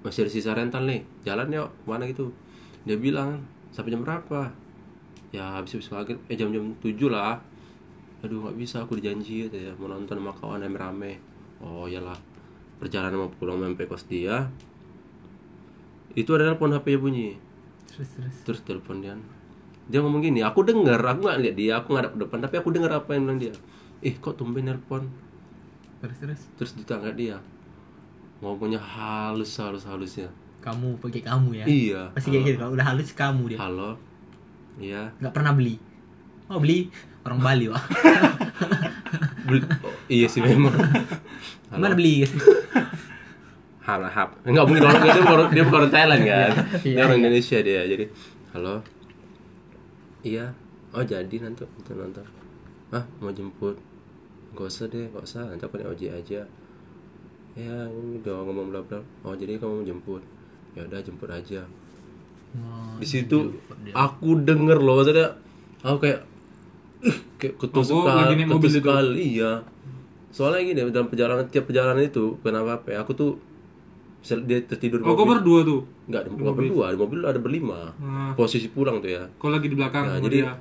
[0.00, 2.32] masih ada sisa rental nih jalan yuk mana gitu
[2.82, 4.50] dia bilang sampai jam berapa
[5.30, 7.38] ya habis habis maghrib eh jam-jam tujuh lah
[8.20, 11.16] aduh nggak bisa aku dijanji gitu ya mau nonton sama kawan rame-rame
[11.60, 12.16] oh iyalah
[12.76, 14.48] perjalanan mau pulang sampai kos dia
[16.12, 17.38] itu ada telepon HP bunyi
[17.86, 18.34] Terus terus.
[18.44, 19.14] terus telepon dia
[19.86, 22.68] dia ngomong gini aku dengar aku nggak lihat dia aku ngadap ke depan tapi aku
[22.70, 23.52] dengar apa yang bilang dia
[24.00, 25.08] eh kok tumben nelpon
[26.00, 26.40] Terus terus.
[26.56, 27.36] terus ditangkap dia
[28.40, 30.28] ngomongnya halus halus halusnya
[30.60, 31.64] Kamu pakai kamu ya.
[31.64, 32.56] iya Pasti kayak gitu.
[32.60, 33.58] Kalau udah halus kamu dia.
[33.60, 33.96] halo
[34.76, 35.76] iya Enggak pernah beli.
[36.48, 36.88] Oh, beli
[37.24, 37.66] orang Bali.
[39.48, 40.72] Bel- oh, iya sih memang.
[41.70, 42.26] Gimana beli?
[43.80, 44.38] halo hap.
[44.44, 46.50] Nggak mungkin orang dia bukan dia bukan orang Thailand kan?
[46.84, 47.22] Dia Iya, orang iya.
[47.26, 48.04] Indonesia dia jadi
[48.52, 48.74] halo.
[50.22, 50.46] Iya.
[50.90, 52.26] Oh jadi nanti nonton nonton
[52.90, 53.78] ah mau jemput.
[54.52, 55.46] Gak usah deh gak usah.
[55.46, 56.40] Nanti aku naik ojek aja.
[57.54, 58.98] Ya ini udah ngomong bla bla.
[59.22, 60.22] Oh jadi kamu mau jemput?
[60.74, 61.62] Ya udah jemput aja.
[62.50, 63.54] Oh, di situ
[63.94, 65.38] aku denger loh maksudnya
[65.82, 66.26] aku kayak
[67.40, 69.64] ketusuk Oh, mobil ketusuk kali iya.
[70.30, 72.98] Soalnya gini dalam perjalanan tiap perjalanan itu kenapa apa ya.
[73.02, 73.40] Aku tuh
[74.20, 75.40] dia tertidur di oh mobil.
[75.40, 75.80] berdua tuh?
[76.06, 77.80] Nggak nggak berdua di mobil ada berlima.
[77.96, 79.24] Nah, posisi pulang tuh ya.
[79.40, 80.54] Kau lagi di belakang Nah, jadi dia?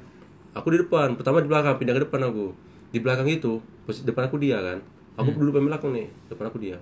[0.56, 2.48] aku di depan pertama di belakang pindah ke depan aku.
[2.90, 4.80] Di belakang itu posisi depan aku dia kan.
[5.20, 5.40] Aku Hmm.
[5.44, 6.80] dulu di belakang nih depan aku dia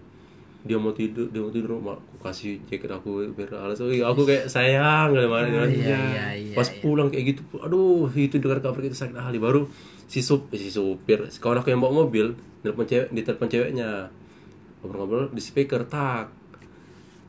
[0.65, 3.78] dia mau tidur dia mau tidur mau aku kasih jaket aku biar alas.
[3.80, 6.56] Oh, iya, aku kayak sayang gak mana Iya, iya, iya.
[6.58, 9.70] pas pulang kayak gitu aduh itu dengar kabar kita sakit hati baru
[10.08, 12.36] si sup eh, si supir kawan aku yang bawa mobil
[12.67, 13.89] telepon cewek di telepon ceweknya.
[14.84, 16.30] Ngobrol-ngobrol di speaker tak.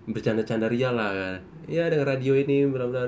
[0.08, 1.38] Bercanda-canda ria lah kan.
[1.68, 3.06] Ya dengan radio ini bla bla.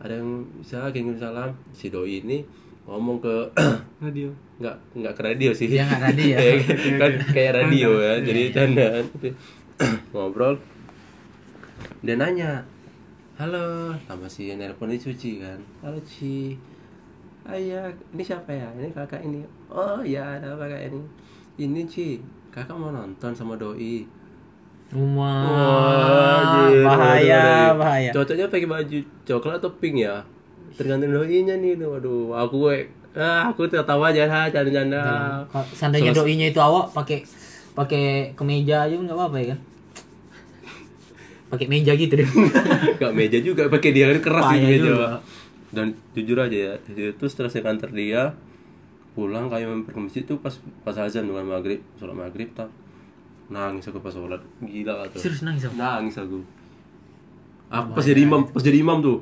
[0.00, 1.52] ada yang bisa kirim salam.
[1.76, 2.40] Si doi ini
[2.84, 3.34] ngomong ke
[4.04, 4.28] radio.
[4.58, 5.68] Nggak nggak ke radio sih.
[5.68, 6.36] Nggak radio.
[6.40, 6.66] Kayak-
[6.96, 9.04] kan kayak radio ya jadi candaan
[10.12, 10.54] ngobrol.
[12.00, 12.64] Dia nanya
[13.36, 15.58] halo sama si yang nelpon ini Cuci kan?
[15.80, 16.56] Halo Ci.
[17.42, 18.68] Ayah ini siapa ya?
[18.70, 19.40] Ini kakak ini.
[19.68, 21.00] Oh ya ada kakak ini.
[21.58, 24.04] Ini Ci kakak mau nonton sama doi.
[24.90, 28.10] Wah, Wah, gila, bahaya, bahaya.
[28.10, 30.18] Cocoknya pakai baju coklat atau pink ya?
[30.76, 31.74] Tergantung doinya nih.
[31.78, 32.76] Waduh, aku gue
[33.18, 35.02] ah, aku tertawa aja ha, canda-canda.
[35.50, 37.26] Kalau seandainya doinya itu awak pakai
[37.74, 39.60] pakai kemeja aja nggak apa-apa ya kan?
[41.50, 42.28] Pakai meja gitu deh.
[43.02, 44.86] Gak meja juga pakai dia kan keras sih meja.
[44.86, 45.08] juga.
[45.74, 48.38] Dan jujur aja ya, itu setelah saya kantor dia
[49.14, 50.54] pulang kayak mampir ke masjid tuh pas
[50.86, 52.70] pas azan dengan maghrib sholat maghrib tak
[53.50, 55.74] nangis aku pas sholat gila tuh Serius nangis aku.
[55.74, 56.38] nangis aku
[57.66, 59.18] aku pas jadi imam pas jadi imam tuh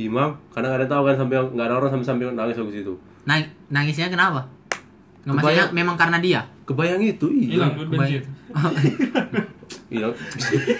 [0.00, 2.94] imam kadang kadang tahu kan sampai nggak ada orang sampai sampai nangis aku situ.
[3.28, 4.48] Nang, nangisnya kenapa?
[5.22, 6.42] Nggak maksudnya memang karena dia.
[6.62, 7.48] kebayang itu iya.
[7.58, 8.22] Hilang bensin.
[9.92, 10.08] Iya.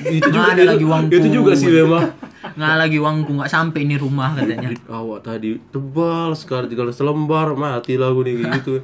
[0.08, 1.12] Itu Nggak juga ada itu, lagi uangku.
[1.20, 2.08] itu juga sih memang
[2.56, 4.72] Nggak lagi uangku nggak sampai ini rumah katanya.
[4.88, 8.80] Awak tadi tebal sekali kalau selembar mati lah aku nih gitu.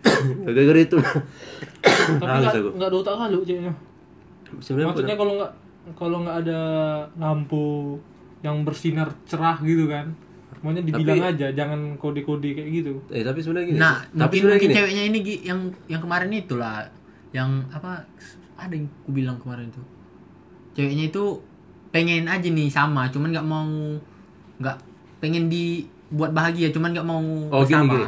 [0.48, 0.96] Gara-gara itu
[1.80, 2.70] tapi nggak aku.
[2.76, 3.36] nggak ada otak kali
[4.60, 5.52] sebenarnya maksudnya kalau nggak
[5.96, 6.60] kalau nggak ada
[7.16, 7.68] lampu
[8.40, 10.12] yang bersinar cerah gitu kan.
[10.60, 12.92] Maunya dibilang aja jangan kode-kode kayak gitu.
[13.08, 13.78] Eh tapi sebenarnya gini.
[13.80, 14.76] Nah, tapi mungkin, mungkin gini.
[14.76, 16.84] ceweknya ini Gi, yang yang kemarin itulah,
[17.32, 18.04] yang apa?
[18.60, 19.80] Ada yang ku bilang kemarin tuh.
[20.76, 21.24] Ceweknya itu
[21.88, 23.96] pengen aja nih sama, cuman nggak mau
[24.60, 24.76] nggak
[25.24, 27.24] pengen dibuat bahagia, cuman nggak mau
[27.56, 28.06] oh gini gini.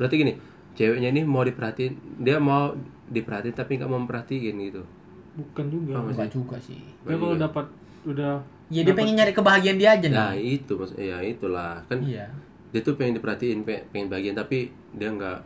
[0.00, 0.32] Berarti gini
[0.76, 2.76] ceweknya ini mau diperhatiin dia mau
[3.08, 4.82] diperhatiin tapi nggak mau memperhatiin gitu.
[5.36, 5.92] Bukan juga.
[6.00, 6.80] Oh, Enggak juga sih.
[6.80, 7.66] dia kalau dapat
[8.06, 10.12] udah Ya dia pengen nyari kebahagiaan dia aja nih.
[10.12, 12.26] nah itu maksud ya itulah kan Iya.
[12.68, 15.38] dia tuh pengen diperhatiin pe- pengen bagian tapi dia nggak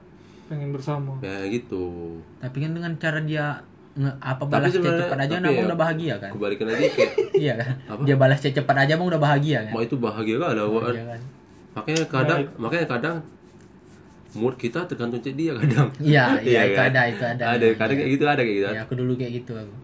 [0.47, 3.61] pengen bersama ya gitu Tapi kan dengan cara dia
[3.93, 6.31] nge, apa Tapi balas cepat aja tapi abang ya- udah bahagia kan?
[6.31, 7.13] aku balikin lagi kayak
[7.45, 7.75] iya kan?
[7.87, 8.01] Apa?
[8.03, 9.71] Dia balas cepat aja abang udah bahagia kan?
[9.71, 10.65] mau itu bahagia kan ada.
[10.65, 11.21] Iya kan?
[11.71, 13.17] makanya kadang makanya kadang
[14.33, 16.89] mood kita tergantung cek dia kadang Iya, iya itu kan?
[16.89, 17.45] ada, itu ada.
[17.53, 19.75] ada kadang kayak gitu ada kayak gitu Ya, aku dulu kayak gitu aku.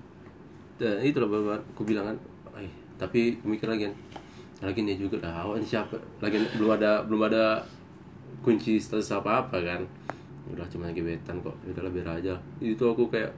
[0.76, 2.16] dan itu loh bapak aku bilang kan
[2.96, 3.94] tapi mikir lagi kan
[4.64, 6.00] lagi nih juga dah awak ini siapa?
[6.24, 7.60] Lagi belum ada belum ada
[8.40, 9.84] kunci status apa apa kan?
[10.48, 11.52] Udah cuma gebetan kok.
[11.68, 12.34] Ya udah biar aja.
[12.56, 13.36] Itu aku kayak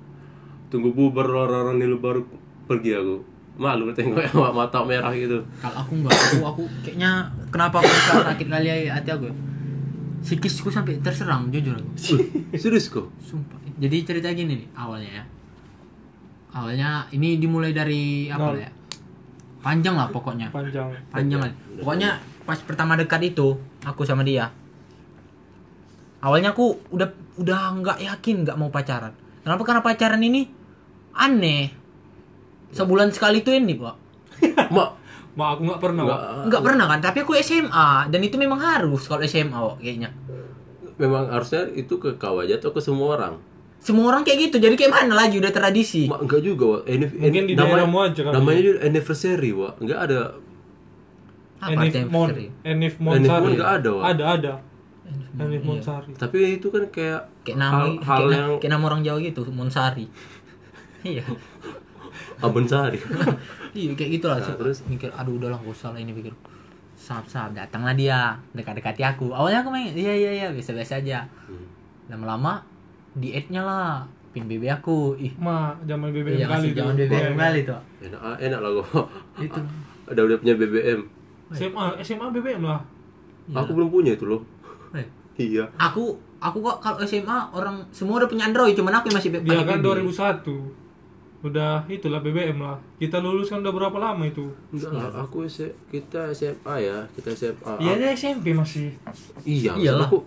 [0.70, 2.22] tunggu bubar orang-orang ini baru
[2.70, 3.16] pergi aku.
[3.58, 5.42] Malu tengok yang mata merah gitu.
[5.58, 9.26] Kalau aku enggak aku aku kayaknya kenapa aku bisa sakit kali ya hati aku
[10.22, 11.90] psikisku sampai terserang jujur aku.
[12.62, 13.10] Serius kok?
[13.18, 13.58] Sumpah.
[13.82, 15.24] Jadi cerita gini nih awalnya ya.
[16.54, 18.62] Awalnya ini dimulai dari apa Nol.
[18.62, 18.77] ya
[19.68, 20.48] panjang lah pokoknya.
[20.48, 20.88] Panjang.
[21.12, 21.52] Panjang lah.
[21.76, 22.10] Pokoknya
[22.48, 24.48] pas pertama dekat itu aku sama dia.
[26.24, 29.12] Awalnya aku udah udah nggak yakin nggak mau pacaran.
[29.44, 29.62] Kenapa?
[29.68, 30.48] Karena pacaran ini
[31.12, 31.68] aneh.
[32.72, 33.96] Sebulan sekali tuh ini pak.
[34.74, 34.90] Mak.
[35.36, 36.20] Mak aku nggak pernah nggak.
[36.48, 37.00] Nggak pernah kan?
[37.04, 40.10] Tapi aku SMA dan itu memang harus kalau SMA kayaknya.
[40.96, 43.36] Memang harusnya itu ke kau aja atau ke semua orang
[43.78, 46.82] semua orang kayak gitu jadi kayak mana lagi udah tradisi mak enggak juga Wak.
[46.84, 48.32] Ini, Mungkin di daerahmu aja kali.
[48.32, 49.74] namanya juga anniversary Wak.
[49.78, 50.20] enggak ada
[51.58, 52.46] apa Enif Mon anniversary?
[52.62, 54.04] Enif Enif Mon Monsari nggak ada, Wak.
[54.08, 54.52] ada ada
[55.36, 55.58] Enif Iya.
[55.64, 59.18] Monsari tapi itu kan kayak kayak nama hal, hal kayak, yang kayak nama orang Jawa
[59.20, 60.06] gitu Monsari
[61.06, 61.24] iya
[62.38, 62.98] abon sari
[63.74, 64.82] iya kayak gitu lah Nah, terus?
[64.84, 66.34] mikir aduh udahlah gak usah lah ini pikir
[66.94, 68.18] sahab sahab datanglah dia
[68.52, 71.66] dekat-dekati aku awalnya aku main iya iya iya biasa biasa aja Hmm.
[72.08, 72.62] lama-lama
[73.18, 73.92] di add-nya lah.
[74.28, 75.16] Pin BB aku.
[75.16, 75.32] Ih.
[75.36, 76.76] Ma zaman BBM iya kali masih tuh.
[76.78, 77.34] jangan BBM Iya.
[77.38, 78.86] kali tuh enak ah, enak lah kok
[79.46, 79.60] itu.
[80.06, 81.00] Udah udah punya BBM
[81.50, 82.80] SMA SMA BBM lah.
[83.46, 83.56] Iya.
[83.58, 84.42] aku belum punya itu loh.
[84.92, 85.06] Eh,
[85.48, 85.64] iya.
[85.76, 89.40] Aku aku kok kalau SMA orang semua udah punya Android cuman aku yang masih dia
[89.56, 90.06] pakai kan BB.
[90.06, 90.86] 2001
[91.40, 92.76] udah itulah BBM lah.
[92.96, 94.50] Kita lulus kan udah berapa lama itu?
[94.68, 98.90] Enggak lah, aku S- kita SMA ya kita SMA iya dia SMP masih.
[99.40, 100.04] Iya Iyalah.
[100.04, 100.18] aku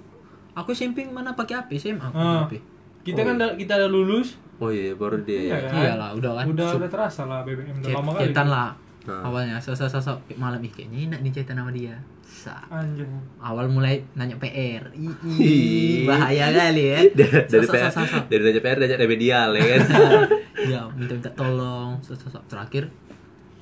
[0.51, 2.43] aku SMP mana pakai HP SMA aku Ah.
[2.45, 2.63] HP
[3.01, 4.37] kita kan da- kita udah lulus.
[4.57, 5.71] Oh iya baru dia Iya ya kan?
[5.75, 6.45] Iyalah, udah kan.
[6.47, 8.29] udah udah terasa lah BBM udah lama kali.
[8.31, 8.45] tuh.
[8.47, 8.69] lah.
[9.01, 9.21] Nah.
[9.25, 11.97] awalnya sosok sosok malam ih kayaknya enak nih chatan sama dia?
[12.21, 12.53] Sa.
[12.69, 13.09] anjir
[13.39, 16.99] awal mulai nanya PR Ih, bahaya kali ya.
[17.49, 17.89] Dari PR
[18.29, 19.81] dari nanya PR nanya remedial ya kan?
[20.71, 22.85] Ya minta minta tolong sosok terakhir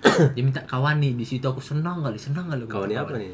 [0.36, 3.32] dia minta kawan nih di situ aku senang kali senang kali minta apa nih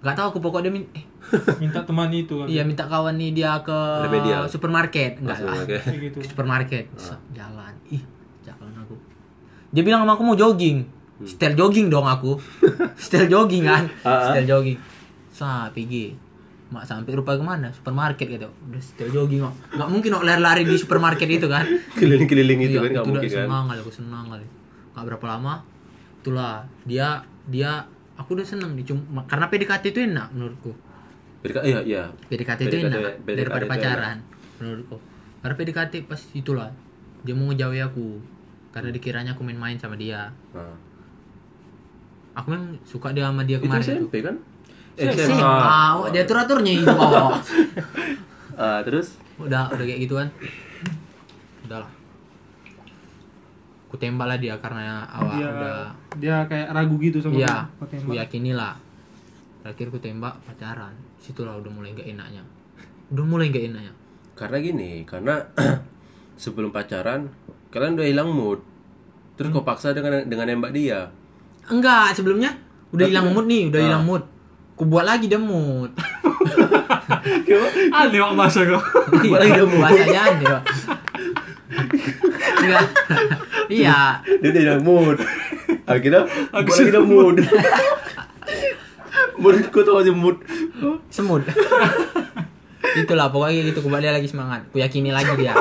[0.00, 1.04] Gak tahu aku pokoknya dia min- eh,
[1.62, 2.46] minta teman itu kan?
[2.46, 4.42] Iya minta kawan nih dia ke Remedial.
[4.46, 5.20] supermarket.
[5.20, 5.60] Enggak lah.
[5.66, 6.16] gitu.
[6.16, 7.72] Ke supermarket Sa, jalan.
[7.86, 8.00] Ih
[8.40, 8.96] jalan aku.
[9.70, 10.88] Dia bilang sama aku mau jogging.
[11.20, 12.40] Style jogging dong aku.
[12.96, 13.84] Style jogging kan?
[14.00, 14.22] Ah, ah.
[14.32, 14.78] style jogging.
[15.28, 16.16] Sa pergi
[16.70, 18.48] mak sampai rupa ke mana supermarket gitu.
[18.48, 21.68] Udah style jogging kok nggak mungkin kok lari-lari di supermarket itu kan?
[21.98, 22.90] Keliling-keliling itu Iya, kan?
[22.90, 23.36] Nggak mungkin kan?
[23.44, 24.46] senang kali aku senang kali.
[24.90, 25.54] Nggak berapa lama
[26.16, 26.64] itulah.
[26.82, 27.84] Dia dia
[28.20, 30.76] aku udah seneng nih cuma karena PDKT itu enak menurutku.
[31.40, 32.02] Berika- iya iya.
[32.28, 34.16] PDKT itu PDKT enak PDKT daripada itu pacaran
[34.60, 34.96] menurutku.
[35.40, 36.68] Karena PDKT pas itulah
[37.22, 38.20] dia mau ngejauhi aku.
[38.70, 40.28] Karena dikiranya aku main-main sama dia.
[40.52, 40.76] Nah.
[42.30, 44.36] aku memang suka dia sama dia itu kemarin tuh SMP kan?
[44.94, 47.10] SMA oh, dia atur aturnya itu kok
[48.60, 49.18] Ah, terus?
[49.34, 50.28] Udah udah kayak gitu kan.
[51.64, 51.90] Udahlah.
[53.88, 55.78] Aku tembak lah dia karena awal dia udah
[56.16, 58.12] dia kayak ragu gitu sama iya aku aku tembak.
[58.18, 58.74] yakini lah.
[59.60, 60.92] Terakhir aku tembak pacaran.
[61.16, 62.40] Situlah udah mulai gak enaknya.
[63.08, 63.92] Udah mulai gak enaknya.
[64.34, 65.34] Karena gini karena
[66.36, 67.28] sebelum pacaran
[67.68, 68.58] kalian udah hilang mood.
[69.34, 71.08] Terus kau paksa dengan dengan nembak dia?
[71.66, 72.52] Enggak sebelumnya
[72.90, 73.84] udah hilang mood nih udah Ah.
[73.86, 74.22] hilang mood.
[74.74, 75.92] Aku buat lagi dia mood.
[77.92, 78.80] Aneh wak masa kok
[79.22, 79.78] Buat lagi dia mood.
[79.78, 80.62] bahasanya aneh enggak
[83.70, 84.18] iya.
[84.24, 85.16] Dia udah hilang mood
[85.90, 87.36] lagi dia mood.
[89.42, 89.54] mood.
[89.74, 90.36] Kau tahu aja mood.
[91.10, 91.42] Semut.
[92.94, 93.82] Itulah pokoknya gitu.
[93.82, 94.66] Dia lagi semangat.
[94.70, 95.54] Aku yakini lagi dia.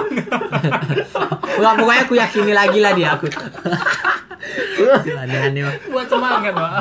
[1.58, 3.26] Enggak, pokoknya aku yakini lagi lah dia aku.
[4.80, 5.62] Aneh-aneh
[5.92, 6.72] buat semangat pak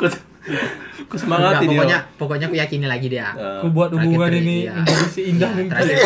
[0.00, 0.08] kau
[1.08, 3.36] kau semangati Enggak, dia pokoknya pokoknya aku yakini lagi dia.
[3.36, 5.98] Ah, aku buat hubungan ini menjadi seindah Iya, mungkin terakhir.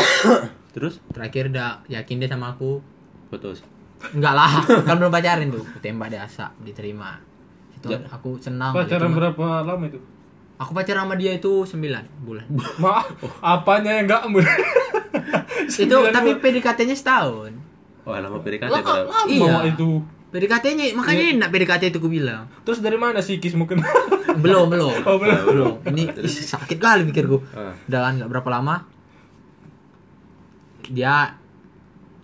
[0.75, 0.95] terus?
[1.15, 2.83] Terakhir udah yakin dia sama aku.
[3.31, 3.63] Putus
[4.11, 4.51] enggak lah
[4.83, 5.65] kan belum pacaran tuh.
[5.79, 7.17] Tembak dia asa diterima.
[7.73, 9.99] Itu Ja- aku senang pacaran Cuma- berapa lama itu?
[10.57, 11.79] Aku pacaran sama dia itu 9
[12.23, 12.47] bulan.
[12.79, 13.07] Maaf
[13.39, 14.23] apanya yang enggak
[15.63, 17.53] itu tapi PDKT-nya setahun.
[18.03, 19.27] Oh lama PDKT lama lama?
[19.27, 19.71] Iya.
[19.71, 20.03] Itu.
[20.33, 22.49] PDKT-nya makanya enak PDKT itu aku bilang.
[22.63, 23.79] Terus dari mana sih kis mungkin?
[24.43, 25.05] Belum belum.
[25.05, 25.45] Oh, belum.
[25.45, 25.75] belum.
[25.93, 27.77] Ini sakit kali pikirku Ah.
[27.85, 28.89] udah kan nggak berapa lama.
[30.89, 31.37] Dia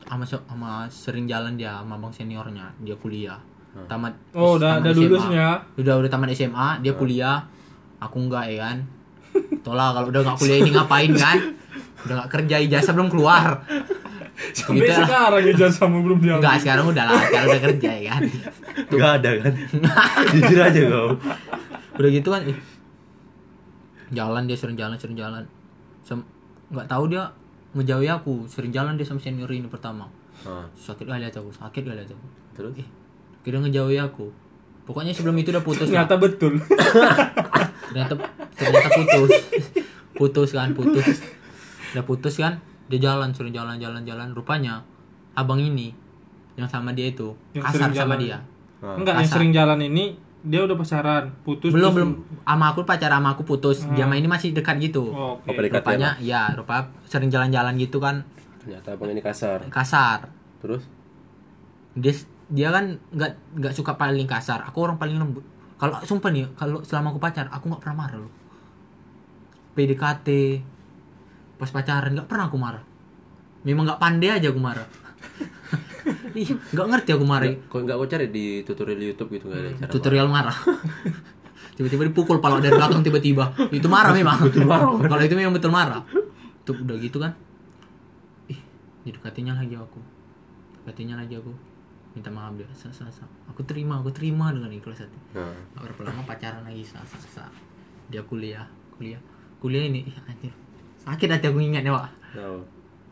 [0.08, 3.38] sama sama sering jalan dia sama bang seniornya dia kuliah.
[3.86, 5.48] Tamat oh udah udah lulusnya?
[5.76, 7.44] Udah udah tamat SMA dia kuliah.
[8.00, 8.76] Aku enggak ya kan?
[9.62, 11.38] Tolak kalau udah nggak kuliah ini ngapain kan?
[12.08, 13.62] Udah nggak kerja ijazah belum keluar.
[14.54, 18.02] Sampai Gitu sekarang ya sama belum dia enggak sekarang udah lah sekarang udah kerja ya
[18.14, 18.22] kan?
[18.86, 19.52] Nggak ada kan?
[20.32, 21.10] Jujur aja kau
[21.98, 22.54] udah gitu kan ih,
[24.14, 25.42] jalan dia sering jalan sering jalan.
[26.06, 26.22] Sem-
[26.70, 27.26] nggak tahu dia
[27.78, 30.10] ngejauhi aku sering jalan dia sama senior ini pertama.
[30.42, 32.26] Ah, sakit kali aku sakit kali aku.
[32.58, 32.74] Terus?
[32.82, 32.88] Eh
[33.46, 34.28] kira ngejauhi aku.
[34.84, 36.04] Pokoknya sebelum itu udah putus lah.
[36.04, 36.52] Ternyata betul.
[37.92, 38.14] ternyata
[38.58, 39.30] ternyata putus.
[40.16, 41.06] Putus kan putus.
[41.94, 42.58] Udah putus kan
[42.90, 44.02] dia jalan suruh jalan jalan.
[44.02, 44.82] Jalan rupanya
[45.38, 45.94] abang ini
[46.58, 48.18] yang sama dia itu Yang kasar sering sama jalan.
[48.18, 48.38] dia.
[48.82, 48.94] Ah.
[48.98, 50.04] Enggak, yang sering jalan ini
[50.38, 51.74] dia udah pacaran, putus.
[51.74, 52.10] belum belum.
[52.46, 53.82] Sama aku pacar sama aku putus.
[53.98, 55.10] Dia sama ini masih dekat gitu.
[55.10, 55.58] Oh, Oke.
[55.58, 58.22] PDKT rupanya ya rupa sering jalan-jalan gitu kan.
[58.62, 59.66] Ternyata abang ini kasar.
[59.66, 60.30] Kasar.
[60.62, 60.86] Terus?
[61.98, 62.14] Dia
[62.48, 64.62] dia kan nggak nggak suka paling kasar.
[64.70, 65.42] Aku orang paling lembut.
[65.78, 68.32] Kalau sumpah nih kalau selama aku pacar aku nggak pernah marah loh.
[69.74, 70.28] PDKT
[71.58, 72.84] pas pacaran nggak pernah aku marah.
[73.66, 74.86] Memang nggak pandai aja aku marah
[76.72, 77.50] nggak ngerti aku marah.
[77.68, 80.56] Kok nggak kau cari di tutorial YouTube gitu nggak ada cara tutorial marah.
[81.78, 83.54] tiba-tiba dipukul pala dari belakang tiba-tiba.
[83.70, 84.38] Itu marah memang.
[84.48, 86.02] Betul marah kalau itu memang betul marah.
[86.64, 87.32] Tuh udah gitu kan?
[88.50, 88.60] Ih
[89.06, 90.00] didekatinya lagi aku.
[90.82, 91.52] Dekatinya lagi aku.
[92.16, 92.66] Minta maaf dia.
[92.74, 93.28] Sa, sa, sa.
[93.46, 95.18] aku terima aku terima dengan ikhlas hati.
[95.36, 97.44] Nah, Gak berapa lama pacaran lagi sa, sa, sa.
[98.08, 98.66] dia kuliah
[98.98, 99.22] kuliah.
[99.62, 100.52] Kuliah ini ih, anjir.
[100.98, 102.10] Sakit hati aku ingatnya pak.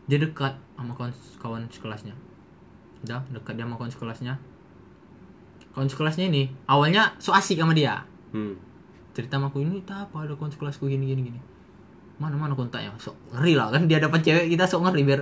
[0.07, 2.15] Dia dekat sama kawan kawan sekelasnya.
[3.03, 4.33] Udah dekat dia sama kawan sekelasnya.
[5.75, 8.01] Kawan sekelasnya ini awalnya so asik sama dia.
[8.31, 8.55] Hmm.
[9.15, 11.39] cerita sama aku ini tak apa ada kawan sekelasku gini gini gini.
[12.21, 12.93] Mana mana kontaknya?
[13.01, 13.89] Sok ngeri lah kan?
[13.89, 15.21] Dia dapat cewek kita sok ngeri biar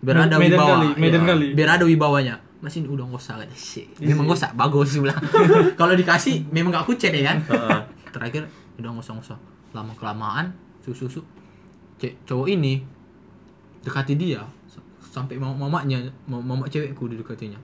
[0.00, 0.68] biar ada Medan wibawa.
[0.80, 1.46] kali, Medan kali.
[1.52, 2.34] biar ada wibawanya.
[2.64, 5.20] Masih udah nggak usah kata sih memang nggak usah bagus sih bilang.
[5.80, 7.38] Kalau dikasih memang nggak kucet ya kan?
[7.44, 7.80] Heeh.
[8.16, 8.42] terakhir
[8.80, 9.38] udah nggak usah nggak usah.
[9.76, 10.46] Lama kelamaan
[10.80, 11.20] susu susu
[12.00, 12.80] cowok ini
[13.84, 14.40] dekati dia.
[14.98, 17.54] Sampai mama mamanya mam- mama cewekku didekatinya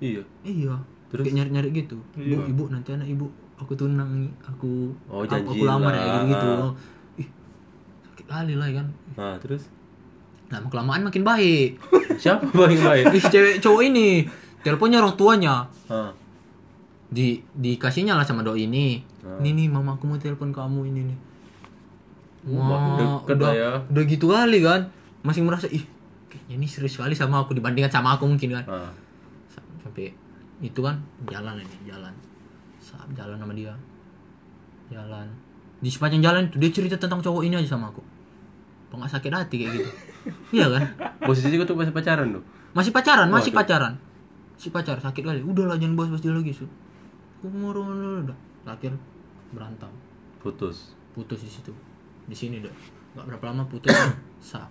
[0.00, 0.22] iya.
[0.40, 0.72] Iya.
[1.06, 1.28] Terus?
[1.28, 1.98] kayak nyari nyari gitu.
[2.16, 2.40] Iya.
[2.40, 3.26] bu ibu nanti anak ibu
[3.56, 6.48] aku tunang nih aku Oh, aku, aku lamar ya gitu gitu
[7.20, 7.28] ih
[8.02, 8.86] sakit kali lah kan.
[9.16, 9.68] Nah terus?
[10.48, 11.76] Lama kelamaan makin baik.
[12.22, 13.04] Siapa paling baik?
[13.12, 14.24] Ih cewek cowok ini.
[14.64, 15.68] Teleponnya orang tuanya.
[15.86, 16.10] Ah,
[17.06, 18.98] di dikasihnya lah sama doi ini.
[19.20, 19.38] Ah.
[19.38, 21.18] ini nih mama aku mau telepon kamu ini nih.
[22.46, 23.70] Wah, udah, ya.
[23.90, 24.86] udah gitu kali kan
[25.26, 25.82] masih merasa ih
[26.26, 28.64] kayaknya ini serius sekali sama aku dibandingkan sama aku mungkin kan.
[29.50, 30.14] Sa- sampai
[30.62, 32.14] itu kan jalan ini jalan.
[32.78, 33.74] Saat jalan sama dia.
[34.86, 35.26] Jalan.
[35.82, 38.00] Di sepanjang jalan tuh dia cerita tentang cowok ini aja sama aku.
[38.86, 39.90] Apa nggak sakit hati kayak gitu?
[40.54, 40.82] Iya kan?
[41.22, 42.42] Posisinya tuh masih pacaran tuh?
[42.74, 43.58] Masih pacaran masih Waduh.
[43.62, 43.92] pacaran.
[44.58, 45.38] Si pacar sakit kali.
[45.42, 46.66] Udahlah jangan bahas bahas dia lagi su.
[47.46, 48.34] Umur udah
[48.66, 48.98] terakhir
[49.54, 49.90] berantem.
[50.42, 50.98] Putus.
[51.14, 51.70] Putus di situ.
[52.26, 52.74] Di sini deh
[53.14, 53.94] nggak berapa lama putus
[54.50, 54.66] sa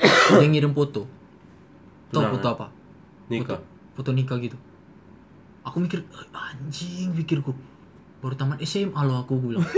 [0.38, 1.04] dia ngirim foto.
[2.08, 2.66] Tau foto apa?
[3.28, 3.58] Nikah.
[3.58, 3.64] Foto,
[3.96, 4.56] foto nikah gitu.
[5.62, 6.02] Aku mikir
[6.34, 7.54] "Ah, anjing pikirku.
[8.18, 9.66] Baru tamat SMA lo aku bilang.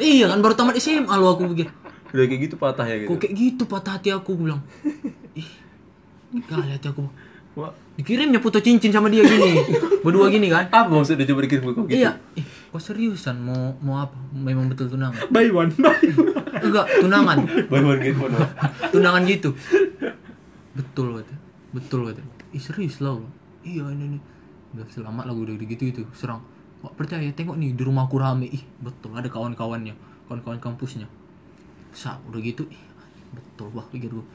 [0.00, 1.68] Iya kan baru tamat SMA lo aku pikir.
[2.14, 3.08] Udah kayak gitu patah ya gitu?
[3.10, 4.62] Kok kayak gitu patah hati aku bilang.
[5.40, 5.50] Ih
[6.32, 7.04] ini kali hati aku.
[7.54, 9.60] Wah, dikirimnya foto cincin sama dia gini.
[10.04, 10.66] Berdua gini kan?
[10.72, 12.00] Apa maksudnya coba dikirim kok gitu?
[12.00, 12.18] Iya.
[12.34, 13.38] Ih kok seriusan?
[13.38, 14.18] Mau mau apa?
[14.34, 15.30] Memang betul tunangan?
[15.30, 16.34] Buy one, buy one.
[16.58, 17.38] enggak tunangan.
[17.70, 18.50] Baru gitu mana
[18.90, 19.54] tunangan gitu.
[20.74, 21.34] Betul kata.
[21.70, 22.18] Betul kata.
[22.50, 23.30] Ih serius lah gua.
[23.62, 24.22] iya ini nih
[24.74, 26.42] udah selamat lah gua udah gitu itu serang.
[26.82, 28.50] Wah, percaya tengok nih di rumahku rame.
[28.50, 29.94] Ih betul ada kawan-kawannya
[30.26, 31.06] kawan-kawan kampusnya.
[31.94, 32.66] Sa udah gitu.
[32.74, 32.82] Ih
[33.38, 34.26] betul wah pikir gua.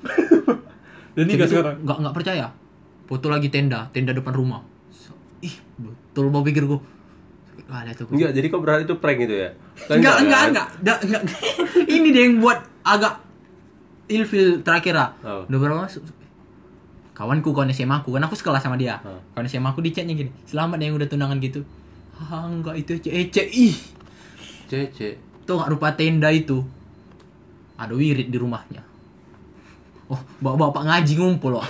[1.20, 1.84] Dan nikah Segitu, sekarang.
[1.84, 2.48] nggak nggak percaya.
[3.04, 4.64] Foto lagi tenda tenda depan rumah.
[5.44, 6.80] Ih betul mau pikir gua
[7.70, 8.18] Gua.
[8.18, 9.50] enggak jadi kau berarti itu prank gitu ya?
[9.86, 10.50] Kan enggak enggak kan?
[10.50, 11.22] enggak Da- enggak
[11.96, 13.14] ini deh yang buat agak
[14.10, 15.10] ilfil terakhir ah.
[15.22, 15.42] Oh.
[15.46, 16.02] udah berapa masuk
[17.14, 18.98] kawanku kawan SMA aku kan aku sekelas sama dia.
[19.06, 19.22] Oh.
[19.36, 20.32] kawan SMA aku di chatnya gini.
[20.50, 21.62] Selamat ya yang udah tunangan gitu.
[22.18, 23.76] Ah enggak itu ece ece ih.
[24.66, 26.66] Cece tuh nggak rupa tenda itu.
[27.78, 28.82] Ada wirid di rumahnya.
[30.10, 31.66] Oh bapak-bapak ngaji ngumpul loh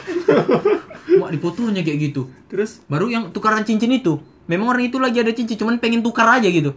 [1.20, 2.32] mak di fotonya kayak gitu.
[2.48, 2.80] Terus?
[2.88, 4.16] Baru yang tukaran cincin itu
[4.50, 6.74] memang orang itu lagi ada cincin cuman pengen tukar aja gitu.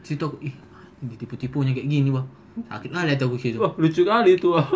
[0.00, 0.54] Situ aku ih
[0.98, 2.26] ditipu-tipunya kayak gini bang
[2.58, 3.58] sakit kali hati aku situ.
[3.58, 4.66] Wah lucu kali itu wah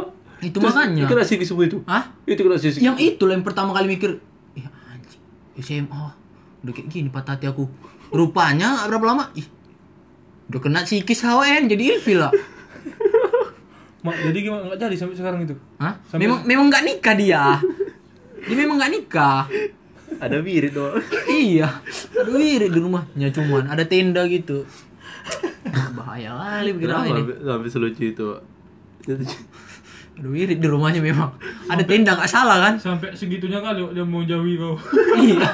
[0.42, 1.06] itu Terus, makanya.
[1.06, 1.78] itu kena sih semua itu?
[1.86, 2.04] Hah?
[2.26, 3.22] itu kena sih yang itu?
[3.24, 4.18] lah yang pertama kali mikir
[4.58, 5.22] ya anjing
[5.62, 6.02] SMA
[6.62, 7.70] udah kayak gini patah hati aku.
[8.10, 9.46] Rupanya nggak berapa lama ih
[10.50, 12.34] udah kena psikis HWN jadi ilfil lah.
[14.04, 14.66] Mak, jadi gimana?
[14.66, 15.54] Enggak jadi sampai sekarang itu?
[15.78, 15.94] Hah?
[16.10, 17.42] Sampai- memang memang nggak nikah dia.
[18.50, 19.46] Dia memang nggak nikah
[20.18, 20.98] ada wirid doang
[21.28, 21.80] iya
[22.12, 24.66] aduh wirid di rumahnya cuman ada tenda gitu.
[25.94, 28.28] Bahaya kali kenapa ini sampai- sampai selucu itu
[30.12, 31.32] aduh wirid di rumahnya memang.
[31.66, 32.74] Ada tenda nggak salah kan?
[32.76, 34.76] Sampai segitunya kali dia mau jauhi kau.
[35.16, 35.46] iya.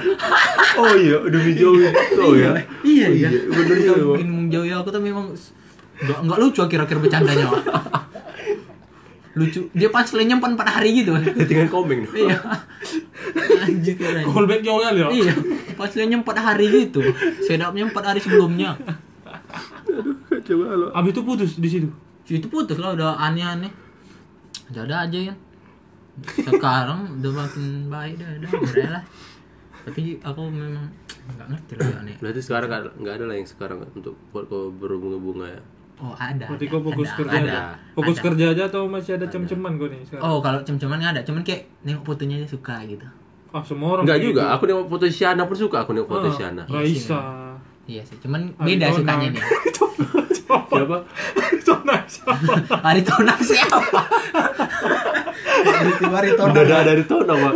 [0.75, 2.51] Oh iya udah menjauhi kau ya
[2.83, 3.07] iya.
[3.09, 5.31] Iya bener juga mungkin menjauhi aku tuh memang
[5.99, 7.47] Enggak enggak lucu akhir-akhir bercandanya.
[9.37, 9.69] Lucu.
[9.77, 11.13] Dia punchline-nya 4 4 hari gitu.
[11.45, 12.39] tinggal komeng iya.
[13.65, 14.25] Anjir keren.
[14.25, 15.09] Callback jauh kali ya.
[15.11, 15.35] Iya,
[15.75, 17.01] punchline-nya 4 hari gitu.
[17.45, 18.79] Setup-nya 4 hari sebelumnya.
[20.49, 21.89] coba lo Abis itu putus di situ.
[22.29, 23.73] itu putus lah udah aneh-aneh
[24.69, 25.35] ada aja ya
[26.45, 29.05] sekarang udah makin baik dah udah udah lah
[29.89, 30.93] tapi aku memang
[31.29, 35.47] nggak ngerti lah aneh berarti sekarang nggak ada- lah yang sekarang untuk buat kau berbunga-bunga
[35.49, 35.63] ya
[35.99, 37.61] oh ada Berarti ada, kau fokus ada, kerja ada, aja.
[37.93, 38.25] Fokus ada.
[38.25, 40.23] kerja aja atau masih ada cem-ceman kau nih sekarang?
[40.25, 43.07] oh kalau cem-ceman nggak ada cuman kayak nengok fotonya aja suka gitu
[43.49, 44.53] Ah, semua orang Enggak juga, gitu.
[44.53, 46.63] aku nengok foto Shana pun suka aku nengok foto Ah, Shana.
[46.65, 47.21] Raisa.
[47.85, 48.67] iya sih cuman Aritona.
[48.69, 49.45] beda sukanya nih
[50.69, 50.97] Siapa?
[51.35, 52.33] Aritona siapa?
[52.83, 54.01] Aritona siapa
[56.09, 57.55] Aritona Udah ada dari Tona, Pak.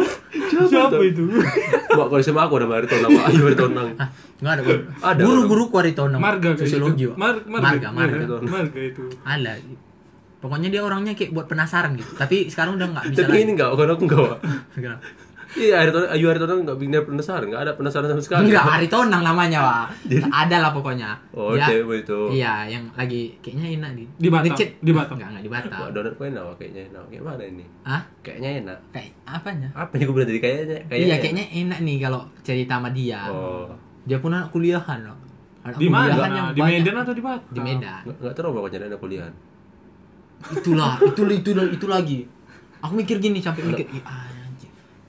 [0.69, 1.23] Siapa itu?
[1.29, 3.25] Mbak, kalau sama aku ada dari Tona, Pak.
[3.31, 3.83] Ayo dari Tona.
[3.97, 4.09] Ah,
[4.43, 4.63] ada
[5.03, 5.49] Ada, guru ada.
[5.49, 7.15] guru Aritona Marga sosiologi gitu.
[7.15, 7.19] Wak.
[7.19, 9.03] Mar marga marga Marga, Marga itu.
[9.23, 9.53] ada
[10.43, 13.71] pokoknya dia orangnya kayak buat penasaran gitu tapi sekarang udah nggak bisa Tapi ini enggak,
[13.79, 14.41] kalau aku enggak, Pak.
[15.53, 18.49] Iya, Aritona, Ayu Aritona enggak bikin dia penasaran, enggak ada penasaran sama sekali.
[18.49, 19.87] Enggak, Aritonang namanya, Wak.
[20.33, 21.13] Ada lah pokoknya.
[21.37, 22.21] Oh, Dia- cewek itu.
[22.33, 24.05] Iya, yang lagi kayaknya enak di.
[24.17, 24.57] Di Batam?
[24.57, 24.71] Ngechat.
[24.81, 25.15] Di Batam?
[25.21, 25.71] Enggak, enggak di Batam.
[25.77, 27.03] Wah, donat kau enak, Wak, kayaknya enak.
[27.13, 27.65] Kayak mana ini?
[27.85, 28.03] Hah?
[28.25, 28.79] Kayaknya enak.
[28.97, 29.69] Kayak apanya?
[29.77, 30.79] Apa yang gue bilang tadi kayaknya?
[30.89, 33.21] iya, kayaknya enak nih kalau cerita sama dia.
[33.29, 33.69] Oh.
[34.09, 35.19] Dia pun anak kuliahan loh.
[35.63, 36.11] Anak Di mana?
[36.11, 36.81] kuliahan yang Di banyak.
[36.81, 37.53] Medan atau di Batam?
[37.53, 38.03] Di Medan.
[38.09, 39.29] Enggak tahu pokoknya anak kuliah.
[40.43, 42.19] Itulah, itu itu itu lagi.
[42.83, 44.32] Aku mikir gini sampai mikir, "Ih, anjir.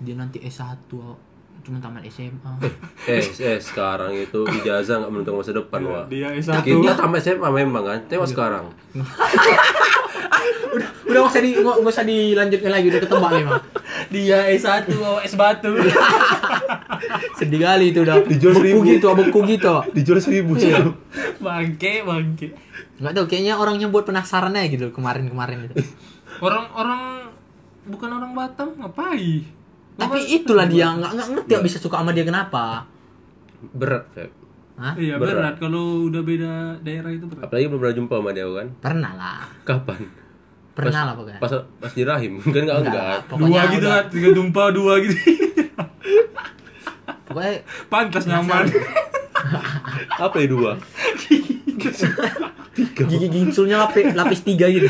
[0.04, 0.92] Dia nanti S1
[1.64, 2.52] cuma tamat SMA.
[3.08, 6.06] Eh, eh, sekarang itu ijazah enggak menentukan masa depan, Wak.
[6.12, 6.60] Dia S1.
[6.60, 8.00] Kita tamat SMA memang kan.
[8.12, 8.68] Tengok sekarang.
[10.74, 13.62] udah udah nggak usah di nggak nggak usah dilanjutkan lagi udah ketebak memang.
[14.12, 15.72] Dia S1 oh S batu.
[17.40, 18.28] Sedih kali itu udah.
[18.28, 18.92] Dijual beku seribu.
[18.92, 19.76] gitu, beku gitu.
[19.96, 20.76] Dijual seribu sih.
[20.76, 20.92] Iya.
[21.40, 22.48] bangke, bangke.
[23.00, 25.76] Nggak tahu, kayaknya orangnya buat penasaran aja gitu kemarin-kemarin itu.
[26.44, 27.32] Orang-orang
[27.88, 29.63] bukan orang Batam ngapain?
[29.94, 32.86] Tapi itulah dia nggak nggak ngerti nggak bisa suka sama dia kenapa.
[33.72, 34.32] Berat, Feb.
[34.74, 34.94] Hah?
[34.98, 35.38] Iya Berat.
[35.38, 37.46] berat, kalau udah beda daerah itu berat.
[37.46, 38.68] Apalagi belum pernah jumpa sama dia kan.
[38.82, 40.02] Pernah lah, Kapan?
[40.74, 41.38] pernah lah pokoknya.
[41.38, 45.16] Pas pas di rahim kan enggak Enggak Dua pokoknya gitu kan, tiga tumpah dua gitu.
[47.30, 47.54] Pokoknya
[47.94, 48.66] Pantas nyaman.
[50.26, 50.72] Apa ya dua?
[52.94, 54.90] gigi gingsulnya lapis lapis tiga gitu.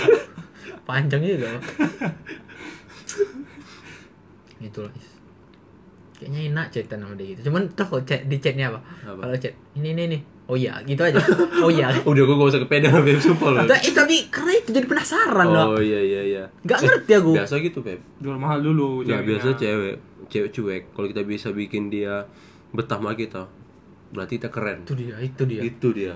[0.88, 1.60] Panjang juga.
[4.64, 4.91] Itulah.
[4.95, 5.07] Is.
[6.14, 7.51] Kayaknya enak cerita sama dia gitu.
[7.51, 8.80] Cuman tuh kalau chat di chatnya apa?
[9.03, 9.20] Apa?
[9.28, 10.22] Kalau chat ini ini nih.
[10.43, 11.20] Oh iya, gitu aja.
[11.64, 11.88] Oh iya.
[12.09, 13.59] Udah gua gak usah kepede sama Feb sumpah loh.
[13.64, 15.66] Tapi, eh, tapi karena itu jadi penasaran loh.
[15.76, 16.43] Oh iya iya iya.
[16.68, 17.32] Gak ngerti aku.
[17.36, 17.99] Biasa gitu, Feb.
[18.20, 19.03] Jual mahal dulu.
[19.07, 20.84] Ya biasa cewek, cewek cuek.
[20.95, 22.28] Kalau kita bisa bikin dia
[22.76, 23.47] betah sama kita,
[24.11, 24.84] berarti kita keren.
[24.84, 25.61] Itu dia, itu dia.
[25.64, 26.16] Itu dia.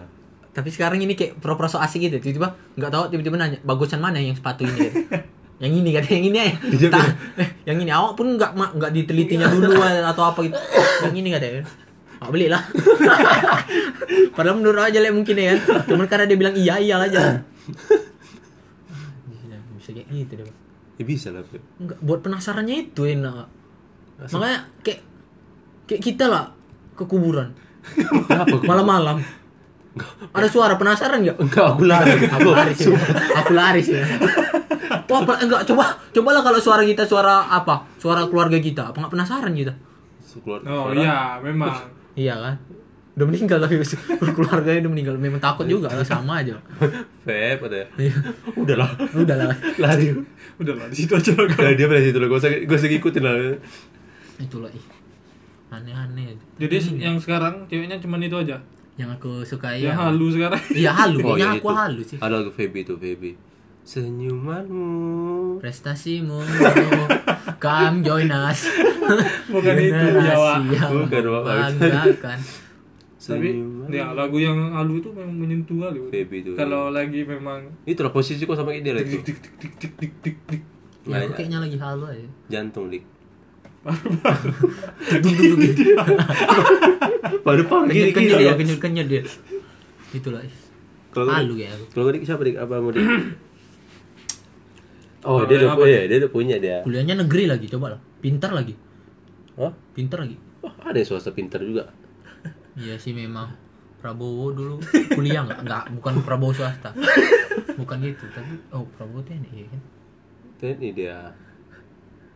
[0.52, 2.20] Tapi sekarang ini kayak pro-pro so asik gitu.
[2.20, 4.76] Tiba-tiba nggak tahu tiba-tiba nanya, bagusan mana yang sepatu ini?
[4.76, 4.92] gitu.
[5.58, 6.56] yang ini kan, yang ini aja.
[6.70, 7.06] Dia Tak,
[7.42, 10.58] eh, yang ini awak pun nggak nggak ditelitinya dulu atau apa gitu.
[11.02, 11.66] Yang ini katanya.
[12.22, 12.62] Awak beli lah.
[14.38, 15.86] Padahal menurut aja lah mungkin ya kan.
[15.90, 17.42] Cuman karena dia bilang iya iya aja.
[19.26, 20.46] Bisa, bisa kayak gitu deh.
[21.02, 21.42] Ya bisa lah.
[21.82, 23.50] Enggak, buat penasarannya itu enak.
[24.30, 25.02] Makanya kayak
[25.90, 26.54] kayak kita lah
[26.98, 27.54] ke kuburan
[28.70, 29.22] malam-malam.
[30.34, 31.38] Ada suara penasaran nggak?
[31.42, 32.14] Enggak, aku lari.
[32.30, 32.94] aku lari sih
[33.34, 33.98] aku lari sih
[35.08, 39.14] Wah, apa- enggak coba cobalah kalau suara kita suara apa suara keluarga kita apa nggak
[39.14, 39.74] penasaran kita
[40.38, 41.74] Keluar- Oh iya, memang.
[42.16, 42.56] iya kan
[43.14, 43.82] udah meninggal tapi
[44.38, 46.54] keluarganya udah meninggal memang takut juga lah sama aja
[47.26, 47.82] Feb ada.
[47.96, 48.14] Iya.
[48.54, 48.90] Udahlah.
[49.16, 50.14] udah lah Lari.
[50.58, 51.50] Udah lah, di situ aja lah.
[51.50, 52.28] Nah, dia pada situ lah.
[52.28, 53.36] Gua usah gua usah ngikutin lah.
[54.38, 54.86] itulah ih
[55.68, 58.62] aneh-aneh Jadi yang sekarang ceweknya cuma itu aja.
[58.94, 60.62] yang aku suka Yang ya halu sekarang.
[60.72, 61.76] iya halu Oh, kayaknya iya, aku itu.
[61.76, 63.32] halu sih Ada lagu Feby tuh, Feby.
[63.88, 64.92] Senyumanmu.
[65.58, 66.44] prestasimu
[67.58, 68.68] come join us
[69.54, 70.60] Bukan itu, Jawa.
[70.60, 72.40] Generasi yang Bukan, membanggakan.
[73.28, 73.50] Tapi
[73.90, 76.00] ya lagu yang halu itu memang menyentuh kali.
[76.10, 76.52] Baby itu.
[76.54, 79.20] Kalau lagi memang Itulah posisi kok sama kayak dia lah itu.
[79.20, 80.62] tik tik tik tik tik tik tik.
[81.04, 83.04] Ya, Nah, aku kayaknya lagi halu aja Jantung lik.
[85.18, 85.96] Duduk duduk gitu.
[87.42, 88.40] Pada pagi kenyut
[88.78, 89.24] kenyut dia
[90.10, 90.44] itulah
[91.10, 92.56] Kalau halu Dik- ya Kalau dik siapa dik?
[92.58, 93.47] Apa mau dik?
[95.26, 96.78] Oh, dia udah punya, dia udah punya dia.
[96.86, 98.78] kuliahnya negeri lagi coba lah pintar lagi
[99.58, 101.90] Oh, pintar lagi oh ada yang swasta pintar juga.
[102.82, 103.50] iya sih memang
[103.98, 104.76] Prabowo dulu
[105.18, 106.94] kuliah nggak nggak bukan Prabowo swasta
[107.74, 109.82] bukan gitu tapi oh Prabowo TNI iya kan
[110.58, 111.18] TNI dia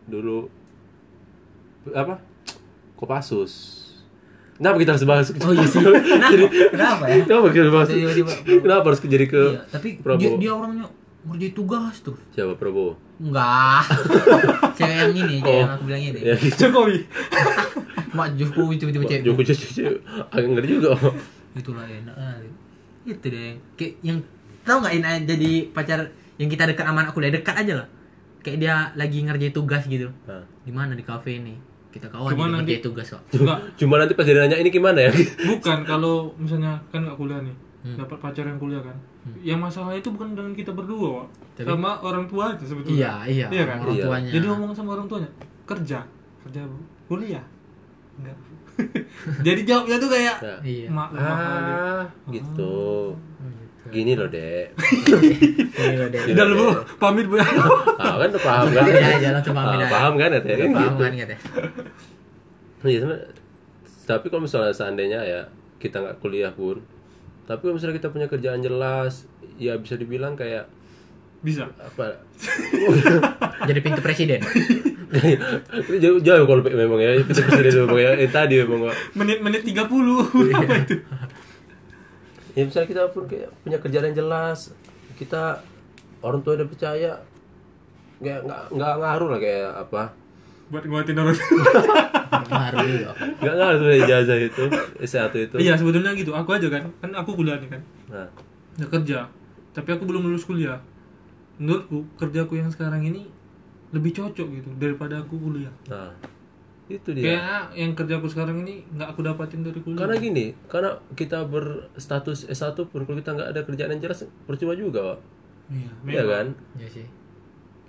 [0.02, 0.50] dulu
[1.90, 2.18] apa?
[2.94, 3.82] Kopassus.
[4.54, 5.26] Kenapa kita harus bahas?
[5.34, 5.82] Oh iya sih.
[5.82, 6.54] Kenapa?
[6.70, 7.26] Kenapa ya?
[7.26, 7.88] Kenapa kita harus bahas?
[8.46, 9.88] Kenapa harus jadi ke Iya, tapi
[10.38, 10.86] dia orangnya
[11.22, 12.16] ngerjain tugas tuh.
[12.34, 12.98] Siapa Prabowo?
[13.22, 13.86] Enggak.
[14.78, 16.20] cewek yang ini, cewek yang aku bilang ini.
[16.20, 16.56] Ya, gitu.
[16.66, 17.06] Jokowi
[18.18, 19.22] Mak Jokowi tiba-tiba cewek.
[19.22, 19.84] Joko Cucu
[20.28, 20.90] agak ngeri juga.
[21.54, 22.50] Itulah enak kali.
[23.06, 23.54] Itu deh.
[23.78, 24.18] Kayak yang
[24.66, 26.00] tahu nggak ini jadi pacar
[26.38, 27.88] yang kita dekat sama anak kuliah dekat aja lah.
[28.42, 30.10] Kayak dia lagi ngerjain tugas gitu.
[30.26, 30.42] Nah.
[30.66, 31.54] Di mana di kafe ini?
[31.92, 32.84] Kita kawan dia ngerjain Di?
[32.84, 33.22] tugas kok.
[33.36, 35.12] enggak Cuma nanti pas dia nanya ini gimana ya?
[35.46, 37.52] bukan kalau misalnya kan nggak kuliah nih
[37.82, 37.98] Hmm.
[37.98, 38.94] dapat pacar yang kuliah kan
[39.36, 41.26] yang masalah itu bukan dengan kita berdua Wak.
[41.56, 43.46] Tapi- sama orang tuanya sebetulnya Iya, iya.
[43.50, 43.78] Iya kan?
[43.80, 44.04] Orang Iya.
[44.04, 44.30] tuanya.
[44.30, 45.30] jadi ngomong sama orang tuanya
[45.64, 45.98] kerja
[46.40, 46.78] kerja Bu.
[47.08, 47.42] kuliah
[48.14, 48.36] enggak
[49.46, 50.56] jadi jawabnya tuh kayak Ya.
[50.62, 50.86] Iya.
[50.88, 51.72] mak lemah kali.
[51.72, 52.78] Ah, gitu.
[53.84, 54.72] Gini loh, Dek.
[55.82, 56.22] Ini loh, Dek.
[56.30, 56.66] Udah lu Bu,
[56.96, 57.44] pamit bu ya
[57.98, 58.78] Ah, kan udah paham kan?
[58.80, 59.86] Pamit aja, langsung pamit Ah, aja.
[59.90, 60.54] paham kan ya, Teh?
[60.54, 61.02] Kan Paham gitu.
[61.02, 61.34] kan kata.
[62.82, 63.30] Iya, sebenarnya-
[64.04, 65.40] tapi kalau misalnya seandainya ya
[65.76, 66.78] kita nggak kuliah pun,
[67.52, 70.66] tapi kalau misalnya kita punya kerjaan jelas, ya bisa dibilang kayak
[71.42, 72.22] bisa apa?
[73.68, 74.40] Jadi pintu presiden.
[76.00, 78.96] Jauh, jauh kalau memang ya kita presiden memang ya yang tadi memang Wak.
[79.12, 80.56] menit-menit 30 Iya.
[80.64, 80.94] apa itu
[82.56, 84.72] ya misalnya kita pun kayak punya kerjaan yang jelas
[85.20, 85.60] kita
[86.24, 87.20] orang tua udah percaya
[88.24, 90.02] nggak nggak nggak ngaruh lah kayak apa
[90.72, 91.36] buat nguatin orang
[92.32, 93.12] Baru juga.
[93.42, 94.64] nggak tuh ijazah itu
[95.04, 95.56] S1 itu.
[95.60, 96.32] Iya sebetulnya gitu.
[96.32, 97.82] Aku aja kan kan aku kuliah nih kan.
[98.08, 98.28] Nah.
[98.80, 99.18] Udah kerja.
[99.76, 100.80] Tapi aku belum lulus kuliah.
[101.60, 103.28] Menurutku kerjaku yang sekarang ini
[103.92, 105.72] lebih cocok gitu daripada aku kuliah.
[105.92, 106.16] Nah
[106.90, 107.24] itu dia.
[107.24, 110.00] Kayak yang kerjaku sekarang ini nggak aku dapatin dari kuliah.
[110.04, 114.74] Karena gini karena kita berstatus S1 pun kalau kita nggak ada kerjaan yang jelas percuma
[114.76, 115.18] juga Wak.
[115.72, 116.46] iya iya kan?
[116.76, 117.06] Iya sih.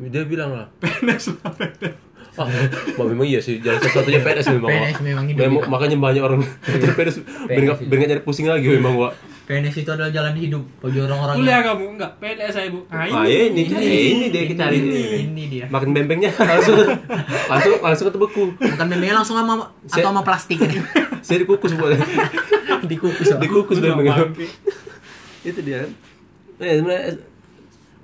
[0.03, 0.67] dia bilang lah.
[0.81, 2.49] PNS lah PNS ah
[2.97, 4.69] Wah, memang iya sih jalan satu-satunya PNS memang.
[4.73, 5.39] PNS memang hidup.
[5.45, 7.15] Memang- makanya banyak orang PNS
[7.89, 9.13] biar nggak pusing lagi memang Wak.
[9.43, 13.03] PNS itu adalah jalan hidup bagi orang-orang kuliah yang kamu enggak PNS saya bu ah,
[13.03, 15.01] ah ini ini, ini dia kita cari ini.
[15.27, 15.65] ini dia.
[15.67, 16.79] makan bembengnya langsung
[17.51, 20.79] langsung langsung ketebeku Bukan memangnya langsung sama atau sama plastik ini.
[21.27, 21.99] saya dikukus buat
[22.87, 23.35] Dikukus.
[23.35, 24.31] Dikukus bembengnya
[25.43, 25.91] itu dia
[26.55, 27.19] nah, sebenarnya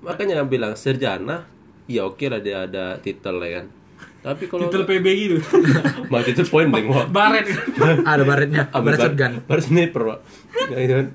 [0.04, 1.48] makanya bilang sarjana
[1.88, 3.66] ya oke lah dia ada titel ya kan
[4.20, 5.38] tapi kalau titel PB gitu
[6.12, 7.48] mah titel poin deng wah baret
[8.12, 8.64] Ada baretnya.
[8.70, 9.34] Baret shotgun.
[9.44, 10.20] baru sniper pak
[10.68, 11.08] nah, itu kan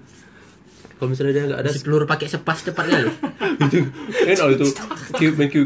[0.94, 3.11] kalau misalnya dia nggak ada Si peluru pakai sepas cepat kali.
[3.66, 3.78] itu
[4.24, 4.66] kan oh itu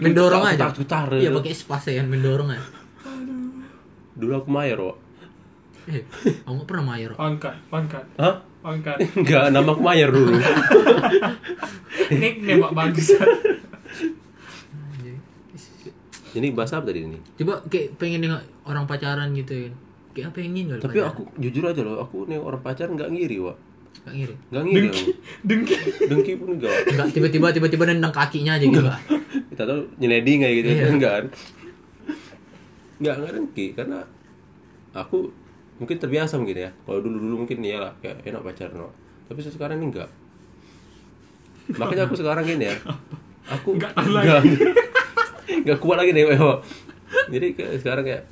[0.01, 0.73] Mendorong aja.
[0.73, 1.37] tutar, Iya itu.
[1.37, 2.65] pakai sepas ya kan mendorong aja.
[4.13, 4.97] dulu aku mayor pak
[5.89, 6.03] Eh,
[6.43, 7.11] aku nggak pernah mayor.
[7.15, 10.33] pangkat pangkat hah pangkat Enggak, nama aku mayor dulu
[12.11, 13.09] nickname pak bagus
[16.35, 19.73] ini bahasa apa tadi ini Coba kayak pengen nengok orang pacaran gitu kan.
[20.11, 23.55] Kayak pengen kali tapi aku jujur aja loh aku nih orang pacaran nggak ngiri wa
[23.99, 24.35] Gak ngiri.
[24.49, 25.03] nggak ngiri aku.
[25.43, 25.75] dengki
[26.07, 26.83] dengki pun enggak Wak.
[26.89, 28.81] Enggak tiba-tiba tiba-tiba nendang kakinya aja gitu.
[28.81, 28.99] Pak.
[29.53, 30.87] kita tahu nyeledi kayak gitu Iya.
[30.89, 31.25] enggak kan
[32.99, 33.99] enggak enggak dengki karena
[34.93, 35.31] aku
[35.79, 38.95] mungkin terbiasa mungkin ya kalau dulu dulu mungkin ya lah kayak enak pacaran Wak.
[39.27, 40.11] tapi sekarang ini enggak
[41.71, 42.75] makanya aku sekarang gini ya
[43.47, 43.93] aku enggak
[45.49, 46.25] enggak kuat lagi nih
[47.33, 48.25] jadi kayak sekarang kayak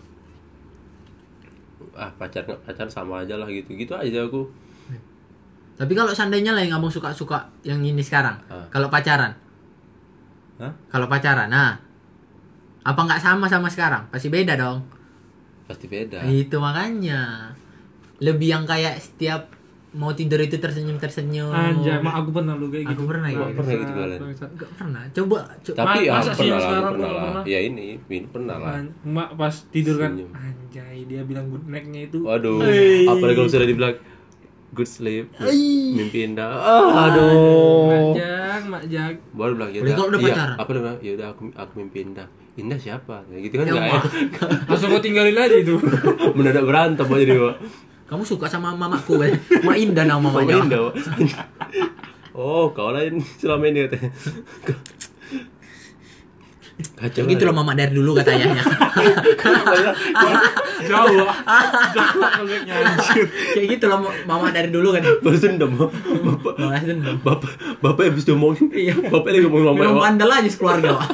[1.96, 4.44] ah pacar nggak pacar sama aja lah gitu gitu aja aku
[5.76, 8.64] Tapi kalau seandainya lah yang kamu suka-suka yang ini sekarang, Ah.
[8.72, 9.28] kalau pacaran,
[10.56, 10.72] Hah?
[10.88, 11.76] kalau pacaran, nah,
[12.80, 14.08] apa nggak sama sama sekarang?
[14.08, 14.80] Pasti beda dong.
[15.68, 17.52] pasti beda Itu makanya
[18.24, 19.52] lebih yang kayak setiap
[19.96, 21.48] mau tidur itu tersenyum tersenyum.
[21.48, 23.56] anjay mak aku pernah lu kayak gitu Aku pernah Mak gitu.
[23.56, 24.20] pernah gitu kalian?
[24.20, 25.02] Nggak pernah.
[25.08, 25.76] Coba, coba.
[25.78, 27.44] tapi Ma- ya masa sih pernah lah sekarang pernah lah pernah?
[27.46, 28.72] ya ini ini pernah lah
[29.02, 30.30] mak pas tidur kan Senyum.
[30.30, 32.60] anjay dia bilang good night-nya itu Waduh,
[33.08, 33.96] apalagi kalau sudah dibilang
[34.68, 35.32] good sleep,
[35.88, 36.52] mimpi indah.
[36.52, 37.88] Ah, aduh.
[37.88, 39.16] Majang, mak jag.
[39.32, 40.56] Baru bilang ya kalau udah iya, pacaran?
[40.58, 40.98] apa bilang?
[41.00, 42.28] Ya udah aku aku mimpi indah.
[42.54, 43.24] Indah siapa?
[43.26, 43.92] Ya gitu kan Ya, enggak ya.
[43.94, 44.04] Mak.
[44.68, 45.80] Langsung kau tinggalin aja itu.
[46.36, 47.56] Mendadak berantem aja dia, Pak.
[48.06, 49.34] Kamu suka sama mamaku kan?
[49.66, 50.62] Ma Indah nama mamanya.
[50.62, 50.94] indah.
[52.36, 54.10] Oh, kau lain selama ini katanya.
[56.76, 57.24] Kacau.
[57.24, 58.60] Gitu loh mama dari dulu kata ayahnya.
[60.84, 61.08] Jauh.
[62.68, 62.86] Jauh.
[63.56, 65.00] Kayak gitu loh mama dari dulu kan.
[65.24, 66.54] Balas dendam, Bapak.
[66.60, 67.16] Balas dendam.
[67.24, 68.68] Bapak, bapak habis diomongin.
[68.68, 68.92] Iya.
[69.08, 71.08] Bapak lagi ngomong sama Memang bandel aja sekeluarga, Pak.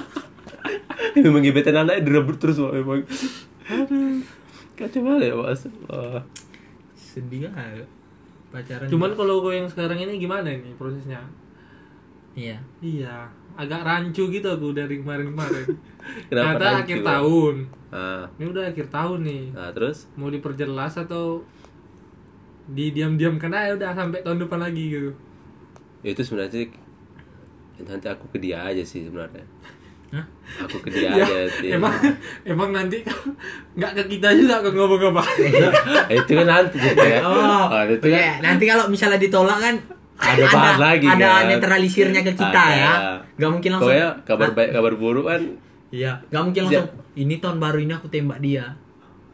[1.12, 3.04] memang gebetan anaknya direbut terus Pak memang
[4.74, 5.46] kacau banget ya Pak
[5.90, 6.22] Wah.
[7.12, 7.84] Sedih kan.
[8.52, 8.86] Pacaran.
[8.88, 11.20] Cuman kalau kau yang sekarang ini gimana nih prosesnya?
[12.32, 12.56] iya.
[12.80, 13.28] Iya,
[13.60, 15.66] agak rancu gitu aku dari kemarin-kemarin.
[16.32, 17.54] Kenapa Kata rancu, akhir tahun.
[17.92, 19.42] nah, Ini udah akhir tahun nih.
[19.52, 21.44] nah terus Mau diperjelas atau
[22.66, 25.10] di diam-diamkan aja udah sampai tahun depan lagi gitu
[26.02, 26.70] itu sebenarnya
[27.82, 29.42] nanti aku ke dia aja sih sebenarnya
[30.12, 30.24] Hah?
[30.60, 31.88] aku ke dia Ya, aja sih emang
[32.44, 33.00] emang nanti
[33.72, 35.22] nggak ke kita juga kok ngomong apa
[36.06, 38.12] Eh, itu kan nanti gitu ya Oh, itu oke.
[38.12, 39.74] kan nanti kalau misalnya ditolak kan
[40.14, 41.42] Ada bahan lagi, Ada kan?
[41.48, 42.76] netralisirnya ke kita Ada.
[42.76, 42.92] ya.
[43.34, 43.90] Gak mungkin langsung.
[43.90, 45.42] pokoknya kabar baik kabar buruk kan
[45.88, 46.88] Iya, gak mungkin langsung.
[47.14, 48.64] Ini tahun baru ini aku tembak dia.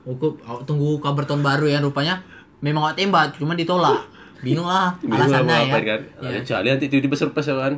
[0.02, 2.18] Aku, aku tunggu kabar tahun baru ya rupanya.
[2.58, 4.00] Memang gak tembak, cuma ditolak.
[4.38, 5.82] Bingung lah bingung alasannya ya.
[5.82, 6.30] kan Iya.
[6.40, 7.74] kecuali nanti tiba-tiba surprise kan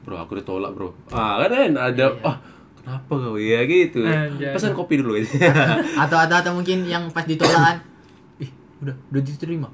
[0.00, 2.24] bro aku ditolak bro ah kan kan ada Iya.
[2.24, 2.36] ah
[2.76, 4.50] kenapa kau ya gitu Anjay.
[4.50, 5.36] pesan kopi dulu gitu
[6.02, 7.76] Atau atau atau mungkin yang pas ditolak kan.
[8.42, 9.68] Ih, udah udah diterima.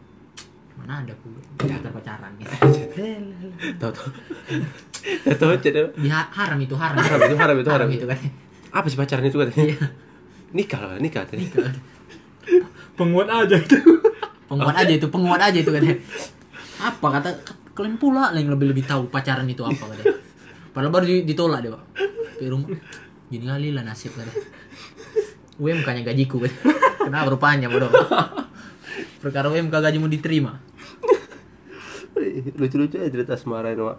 [0.77, 2.53] Mana ada aku kita pacaran gitu.
[3.79, 4.09] tahu tahu
[5.33, 6.99] tahu tahu Di ha- haram itu haram.
[6.99, 7.89] Haram itu, haram itu, haram.
[7.89, 8.19] itu kan.
[8.69, 9.87] apa sih pacaran itu katanya Iya.
[10.53, 11.49] nikah lah nikah tadi
[12.93, 13.77] penguat aja itu
[14.47, 15.97] penguat aja itu penguat aja itu katanya
[16.79, 17.29] apa kata
[17.77, 20.17] kalian pula lah yang lebih lebih tahu pacaran itu apa katanya
[20.73, 21.83] padahal baru di- ditolak deh pak.
[22.37, 22.69] Di rumah.
[23.27, 24.33] Gini kali lah nasib katanya
[25.57, 26.61] UMK nya gajiku katanya
[27.01, 27.93] kenapa rupanya bodoh?
[29.21, 30.57] Perkara UMK gajimu diterima.
[32.57, 33.99] Lucu-lucu aja cerita asmara ini Wak.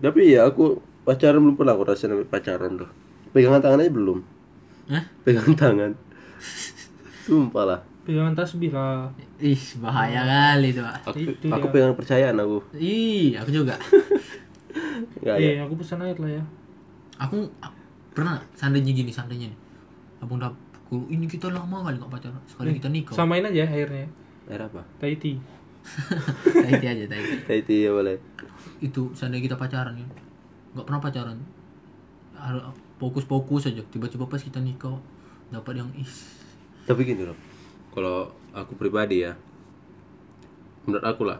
[0.00, 2.88] tapi ya aku pacaran belum pernah aku rasain namanya pacaran tuh
[3.34, 4.18] pegangan tangan aja belum.
[4.90, 5.04] Hah?
[5.26, 5.90] pegangan tangan.
[7.26, 7.80] Sumpah lah
[8.10, 9.06] pegangan tasbih lah.
[9.38, 10.94] Ih bahaya kali itu pak.
[11.06, 11.72] Aku, Itu aku dia.
[11.72, 12.58] pegang percayaan aku.
[12.74, 13.78] Ih aku juga.
[15.22, 15.48] Enggak ya.
[15.48, 16.42] eh aku pesan ayat lah ya.
[17.20, 17.46] Aku
[18.10, 19.58] pernah seandainya gini seandainya nih.
[20.18, 20.50] Abang udah
[20.84, 23.14] "Ku- ini kita lama kali nggak pacaran sekali kita nikah.
[23.14, 24.10] samain aja akhirnya.
[24.50, 24.82] Air apa?
[24.98, 25.38] Tahiti
[26.66, 28.18] Taiti aja Taiti Tahiti ya boleh.
[28.82, 30.06] Itu seandainya kita pacaran ya
[30.74, 31.38] nggak pernah pacaran.
[32.96, 33.80] Fokus-fokus aja.
[33.86, 34.98] Tiba-tiba pas kita nikah
[35.50, 36.42] dapat yang is
[36.80, 37.36] tapi gini loh
[37.94, 39.34] kalau aku pribadi ya
[40.86, 41.38] menurut aku lah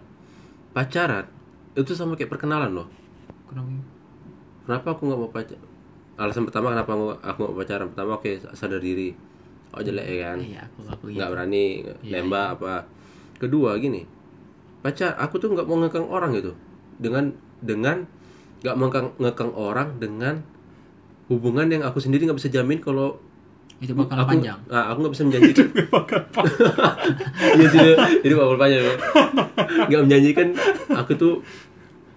[0.71, 1.27] pacaran
[1.75, 2.89] itu sama kayak perkenalan loh.
[3.47, 3.71] Kenapa?
[4.67, 5.59] Kenapa aku nggak mau pacar
[6.21, 7.87] alasan pertama kenapa aku aku nggak mau pacaran?
[7.95, 9.15] Pertama oke sadar diri.
[9.71, 10.39] Oh jelek ya kan?
[10.43, 11.65] Iya aku aku nggak berani
[12.03, 12.75] Iya, nembak apa.
[13.39, 14.05] Kedua gini
[14.81, 16.53] pacar aku tuh nggak mau ngekang orang gitu.
[17.01, 18.05] Dengan dengan
[18.61, 20.45] nggak mau ngekang, ngekang orang dengan
[21.31, 23.23] hubungan yang aku sendiri nggak bisa jamin kalau
[23.81, 24.61] itu bakal aku panjang.
[24.69, 25.67] Ah, aku nggak bisa menjanjikan.
[27.41, 27.81] Iya sih
[28.21, 28.95] jadi bakal panjang ya.
[29.89, 30.49] nggak menjanjikan
[30.93, 31.35] aku tuh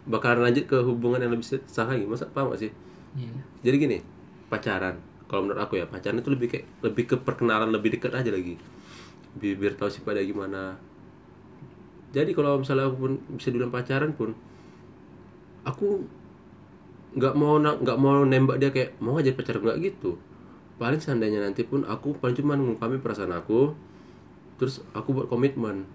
[0.03, 2.03] bakalan lanjut ke hubungan yang lebih sah lagi.
[2.03, 2.71] Masa paham gak sih?
[3.15, 3.31] Iya.
[3.63, 3.97] Jadi gini
[4.51, 4.99] pacaran.
[5.31, 8.59] Kalau menurut aku ya pacaran itu lebih kayak lebih ke perkenalan lebih dekat aja lagi.
[9.39, 10.75] Biar, biar tahu sih pada gimana.
[12.11, 14.35] Jadi kalau misalnya aku pun bisa dibilang pacaran pun
[15.63, 16.03] aku
[17.15, 19.63] nggak mau nggak mau nembak dia kayak mau aja pacaran?
[19.63, 20.19] Nggak gitu
[20.83, 23.71] paling seandainya nanti pun aku paling cuma mengungkapin perasaan aku
[24.59, 25.87] terus aku buat komitmen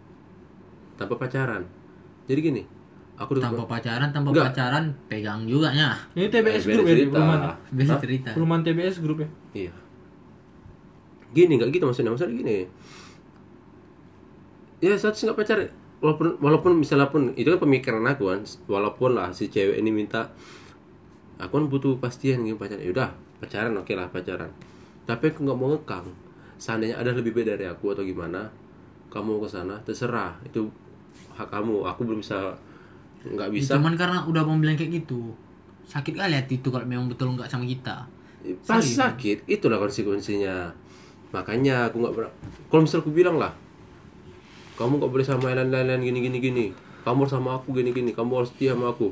[0.97, 1.69] tanpa pacaran.
[2.25, 2.63] Jadi gini
[3.21, 4.57] aku tanpa pacaran tanpa Enggak.
[4.57, 5.93] pacaran pegang juga nya.
[6.17, 7.41] Ini TBS beda group ya perumahan.
[7.53, 7.99] Hah?
[8.01, 8.31] cerita.
[8.33, 9.29] Perumahan TBS group ya?
[9.53, 9.75] Iya.
[11.37, 12.11] Gini nggak gitu maksudnya.
[12.17, 12.57] Maksudnya gini.
[14.81, 15.69] Ya satu nggak pacar.
[16.01, 18.41] Walaupun walaupun misalnya pun itu kan pemikiran aku kan.
[18.65, 20.33] Walaupun lah si cewek ini minta
[21.37, 22.81] aku kan butuh pastian gitu pacaran.
[22.81, 24.51] Ya udah pacaran oke lah pacaran
[25.09, 26.05] tapi aku nggak mau ngekang.
[26.61, 28.53] Seandainya ada lebih baik dari aku atau gimana
[29.09, 30.37] kamu ke sana terserah.
[30.45, 30.69] Itu
[31.33, 31.89] hak kamu.
[31.89, 32.53] Aku belum bisa
[33.25, 33.81] nggak bisa.
[33.81, 35.35] cuman karena udah mau bilang kayak gitu
[35.89, 38.05] sakit kali hati itu kalau memang betul nggak sama kita.
[38.69, 40.71] Pas sakit itulah konsekuensinya.
[41.33, 42.33] Makanya aku nggak pernah
[42.69, 43.53] kalau misal aku bilang lah
[44.77, 46.67] kamu nggak boleh sama yang lain-lain gini gini gini.
[47.03, 48.13] Kamu harus sama aku gini gini.
[48.13, 49.11] Kamu harus setia sama aku.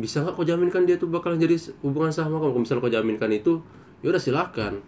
[0.00, 1.54] Bisa nggak kau jaminkan dia tuh bakalan jadi
[1.84, 2.56] hubungan sama kamu?
[2.56, 3.60] Kalau misal kau jaminkan itu
[4.04, 4.84] ya udah silakan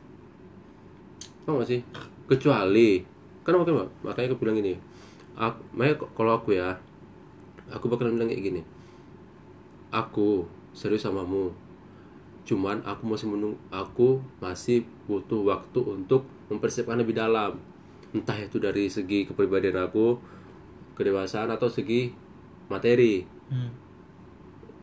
[1.48, 1.80] paham gak sih?
[2.28, 3.00] Kecuali
[3.40, 4.76] kan makanya makanya aku bilang gini
[5.32, 6.76] aku, makanya kalau aku ya
[7.72, 8.60] aku bakalan bilang kayak gini
[9.88, 10.44] aku
[10.76, 11.56] serius samamu
[12.44, 17.60] cuman aku masih menunggu aku masih butuh waktu untuk mempersiapkan lebih dalam.
[18.08, 20.16] Entah itu dari segi kepribadian aku
[20.96, 22.10] kedewasaan atau segi
[22.72, 23.24] materi.
[23.48, 23.72] Hmm.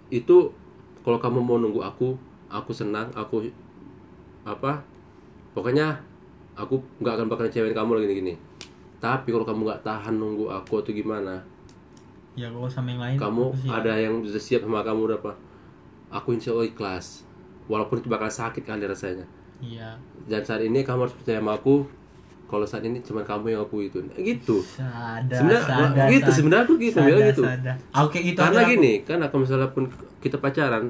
[0.09, 0.53] itu
[1.05, 2.17] kalau kamu mau nunggu aku
[2.49, 3.49] aku senang aku
[4.45, 4.85] apa
[5.57, 5.97] pokoknya
[6.53, 8.33] aku nggak akan bakalan cewek kamu lagi gini.
[9.01, 11.41] Tapi kalau kamu nggak tahan nunggu aku atau gimana
[12.35, 15.31] ya kalau sama yang lain kamu aku ada yang bisa siap sama kamu berapa
[16.11, 17.25] aku insya Allah ikhlas.
[17.65, 19.25] Walaupun itu bakal sakit kali rasanya.
[19.57, 19.97] Iya.
[20.29, 21.81] Dan saat ini kamu harus percaya sama aku.
[22.45, 24.05] Kalau saat ini cuma kamu yang aku itu.
[24.05, 24.61] Nah, gitu.
[24.61, 26.21] Sadar sebenarnya sadar gitu.
[26.21, 26.35] sadar.
[26.37, 27.43] sebenarnya aku gitu sadar, gitu.
[27.43, 27.75] sadar.
[27.89, 28.71] aku kayak gitu karena aku.
[28.77, 29.83] gini kan kalau misalnya pun
[30.21, 30.83] kita pacaran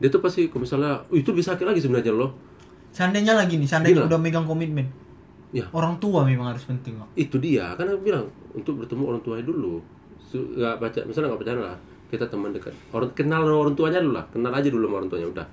[0.00, 2.36] dia tuh pasti kalau misalnya "Oh, itu bisa sakit lagi sebenarnya loh
[2.90, 4.08] seandainya lagi nih seandainya Gila.
[4.10, 4.86] udah megang komitmen.
[5.50, 5.66] Ya.
[5.74, 7.10] orang tua memang harus penting kok.
[7.18, 8.22] itu dia kan aku bilang
[8.54, 9.82] untuk bertemu orang tuanya dulu.
[10.30, 12.74] Nggak baca misalnya nggak pacaran lah kita teman dekat.
[12.94, 15.46] Orang kenal orang tuanya dulu lah kenal aja dulu sama orang tuanya udah.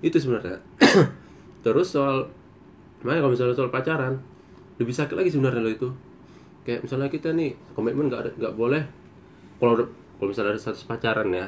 [0.00, 0.56] Itu sebenarnya.
[1.64, 2.24] Terus soal
[3.04, 4.14] makanya kalau misalnya soal pacaran
[4.80, 5.88] lebih sakit lagi sebenarnya lo itu.
[6.64, 8.82] Kayak misalnya kita nih komitmen nggak ada nggak boleh.
[9.60, 9.84] Kalau
[10.16, 11.44] kalau misalnya ada status pacaran ya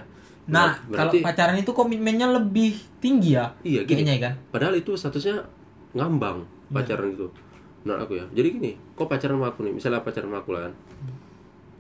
[0.49, 3.53] Nah, kalau berarti pacaran itu komitmennya lebih tinggi ya.
[3.61, 4.01] Iya, gini.
[4.03, 4.34] Kayaknya kan.
[4.49, 5.44] padahal itu statusnya
[5.92, 7.28] ngambang pacaran itu
[7.78, 10.62] menurut aku ya jadi gini kok pacaran sama aku nih misalnya pacaran sama aku lah
[10.62, 10.74] kan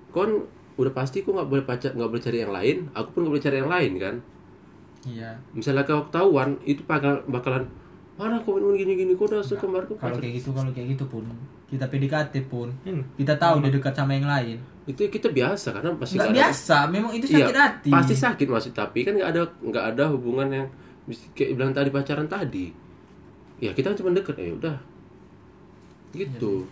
[0.08, 0.30] kon
[0.74, 3.44] udah pasti kok nggak boleh pacar nggak boleh cari yang lain aku pun nggak boleh
[3.44, 4.14] cari yang lain kan
[5.04, 5.30] Iya.
[5.52, 7.64] misalnya kau ketahuan itu bakal bakalan
[8.14, 11.22] mana komitmen gini gini kok udah suka kemarin Kalau kayak gitu, kalau kayak gitu pun
[11.66, 13.04] kita PDKT pun Hmm.
[13.14, 14.58] kita tahu dia dekat sama yang lain.
[14.88, 17.90] Itu kita biasa karena pasti Nggak nggak ada- biasa, memang itu Iya, sakit hati.
[17.92, 20.66] pasti sakit maksud tapi kan nggak ada nggak ada hubungan yang
[21.32, 22.72] kayak bilang tadi pacaran tadi.
[23.58, 24.76] Ya kita kan cuma deket ya udah.
[26.10, 26.64] Gitu.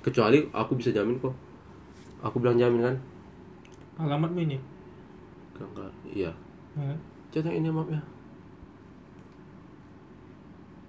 [0.00, 1.36] Kecuali aku bisa jamin kok.
[2.20, 2.96] Aku bilang jamin kan.
[3.98, 4.56] Alamatmu ini?
[5.52, 6.32] Enggak enggak iya.
[6.72, 6.96] Nah,
[7.28, 8.00] Jangan ini maaf ya.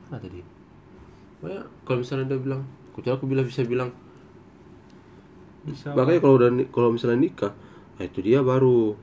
[0.03, 0.41] Mana tadi?
[1.39, 2.61] Makanya kalau misalnya dia bilang
[2.91, 3.89] kecuali aku bilang bisa bilang
[5.61, 7.53] bisa makanya kalau udah kalau misalnya nikah
[7.99, 8.97] nah itu dia baru.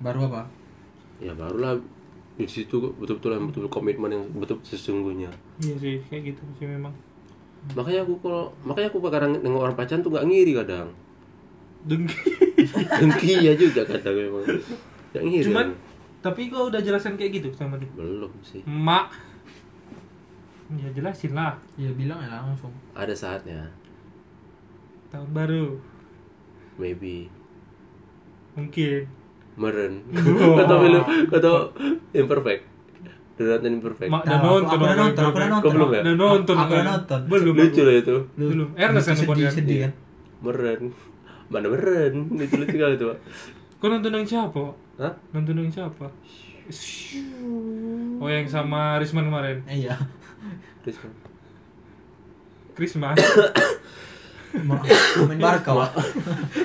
[0.00, 0.48] Baru apa?
[1.22, 1.78] ya barulah
[2.34, 5.30] di situ betul-betul yang betul komitmen yang betul sesungguhnya.
[5.62, 6.90] Iya sih kayak gitu sih memang.
[7.78, 10.88] Makanya aku kalau makanya aku kadang nengok orang pacaran tuh nggak ngiri kadang.
[11.86, 12.16] Dengki.
[13.00, 14.44] Dengki ya juga kadang memang.
[15.14, 15.66] Nggak ngiri cuman
[16.24, 17.88] tapi kau udah jelasin kayak gitu sama dia?
[17.94, 18.64] Belum sih.
[18.66, 19.12] Mak
[20.70, 22.72] ya jelasin lah Ya bilang ya langsung.
[22.92, 23.68] ada saatnya
[25.08, 25.76] tahun baru
[26.74, 27.28] maybe
[28.52, 29.06] mungkin
[29.54, 30.58] meren Wow.
[30.58, 31.50] kata film kata
[32.12, 32.62] imperfect
[33.34, 35.62] the not imperfect Nah, udah nonton udah nonton, itu, aku udah nonton.
[35.62, 36.00] Kau belum ya?
[36.02, 36.86] udah nonton Aku udah kan?
[36.88, 37.20] nonton.
[37.28, 39.92] belum lucu lah itu belum Ernest kan sedih, nonton kan sedih kan?
[40.40, 40.80] meren
[41.44, 43.16] mana meren itu lucu kali Pak.
[43.76, 44.64] kau nonton yang siapa
[44.96, 45.12] Hah?
[45.30, 46.06] nonton yang siapa
[48.16, 49.94] oh yang sama Risman kemarin Eh, Iya.
[52.74, 53.14] Krisman
[54.54, 55.90] pemain Barca, Wak.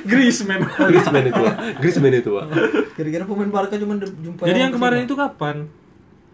[0.06, 1.56] Griezmann Griezmann itu Pak.
[1.78, 2.46] Griezmann itu Pak.
[2.94, 5.66] Kira-kira pemain Barca cuma jumpa jadi yang kemarin itu kapan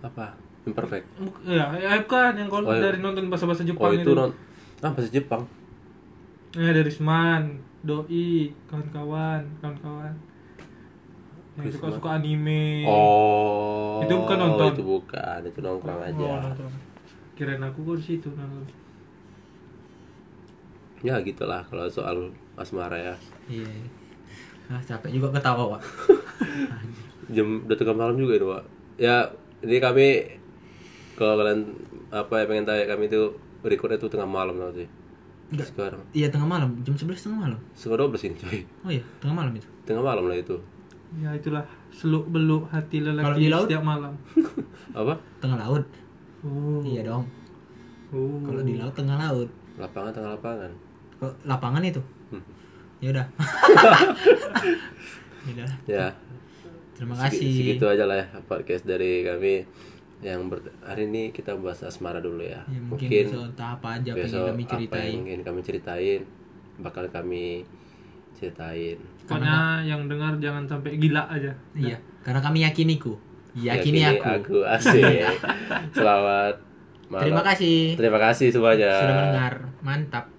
[0.02, 1.06] apa imperfect
[1.44, 2.82] ya AFK kan yang kau Oh, iya.
[2.84, 4.32] dari nonton bahasa-bahasa oh Jepang itu non
[4.80, 5.44] ah bahasa Jepang
[6.56, 10.16] Eh dari Risman, Doi, kawan-kawan, kawan-kawan.
[11.54, 11.76] Yang Risman.
[11.76, 12.88] suka-suka anime.
[12.88, 14.72] oh Itu bukan nonton?
[14.72, 16.72] itu bukan itu nongkrong Oh, aja nonton.
[17.36, 18.64] Kirain aku kok di situ nonton.
[21.04, 23.16] ya gitulah kalau soal asmara ya
[23.46, 23.68] Iya.
[24.66, 25.82] Ah, capek juga ketawa, Wak.
[27.36, 28.64] jam udah tengah malam juga itu pak
[28.98, 29.30] ya
[29.62, 30.08] ini kami
[31.14, 31.62] kalau kalian
[32.10, 33.22] apa ya pengen tahu ya kami itu
[33.62, 34.86] recordnya tuh tengah malam nanti
[35.50, 35.70] Enggak.
[35.70, 37.60] sekarang Iya, tengah malam, jam 11 tengah malam.
[37.76, 39.68] dua belas ini coy Oh iya, tengah malam itu.
[39.86, 40.58] tengah malam lah itu
[41.16, 43.66] Ya itulah seluk beluk hati Kalau lelaki di laut?
[43.70, 44.14] setiap malam.
[45.00, 45.84] apa Tengah laut.
[46.46, 46.80] Oh.
[46.80, 47.26] Iya dong.
[48.10, 48.38] Oh.
[48.40, 49.50] Kalau di laut tengah laut.
[49.76, 50.72] lapangan tengah lapangan
[51.16, 52.00] Kok lapangan itu?
[52.30, 52.44] Hmm.
[53.00, 53.26] Ya udah.
[55.46, 55.70] Ya udah.
[55.86, 56.06] ya
[56.96, 57.52] Terima segi- kasih.
[57.54, 59.68] segitu aja lah ya podcast dari kami
[60.22, 63.88] yang ber- hari ini kita bahas asmara dulu ya, Ya, mungkin, mungkin besok entah apa
[63.94, 65.04] aja besok kami apa ceritain.
[65.12, 66.22] yang ingin kami ceritain
[66.78, 67.68] bakal kami
[68.32, 71.52] ceritain Pokoknya yang dengar jangan sampai gila aja.
[71.74, 73.20] Iya, karena kami yakiniku.
[73.56, 74.68] Yakini, aku.
[74.68, 75.24] asik
[75.96, 76.60] selamat
[77.08, 79.54] malam Terima kasih terima kasih semuanya sudah mendengar.
[79.80, 80.35] Mantap.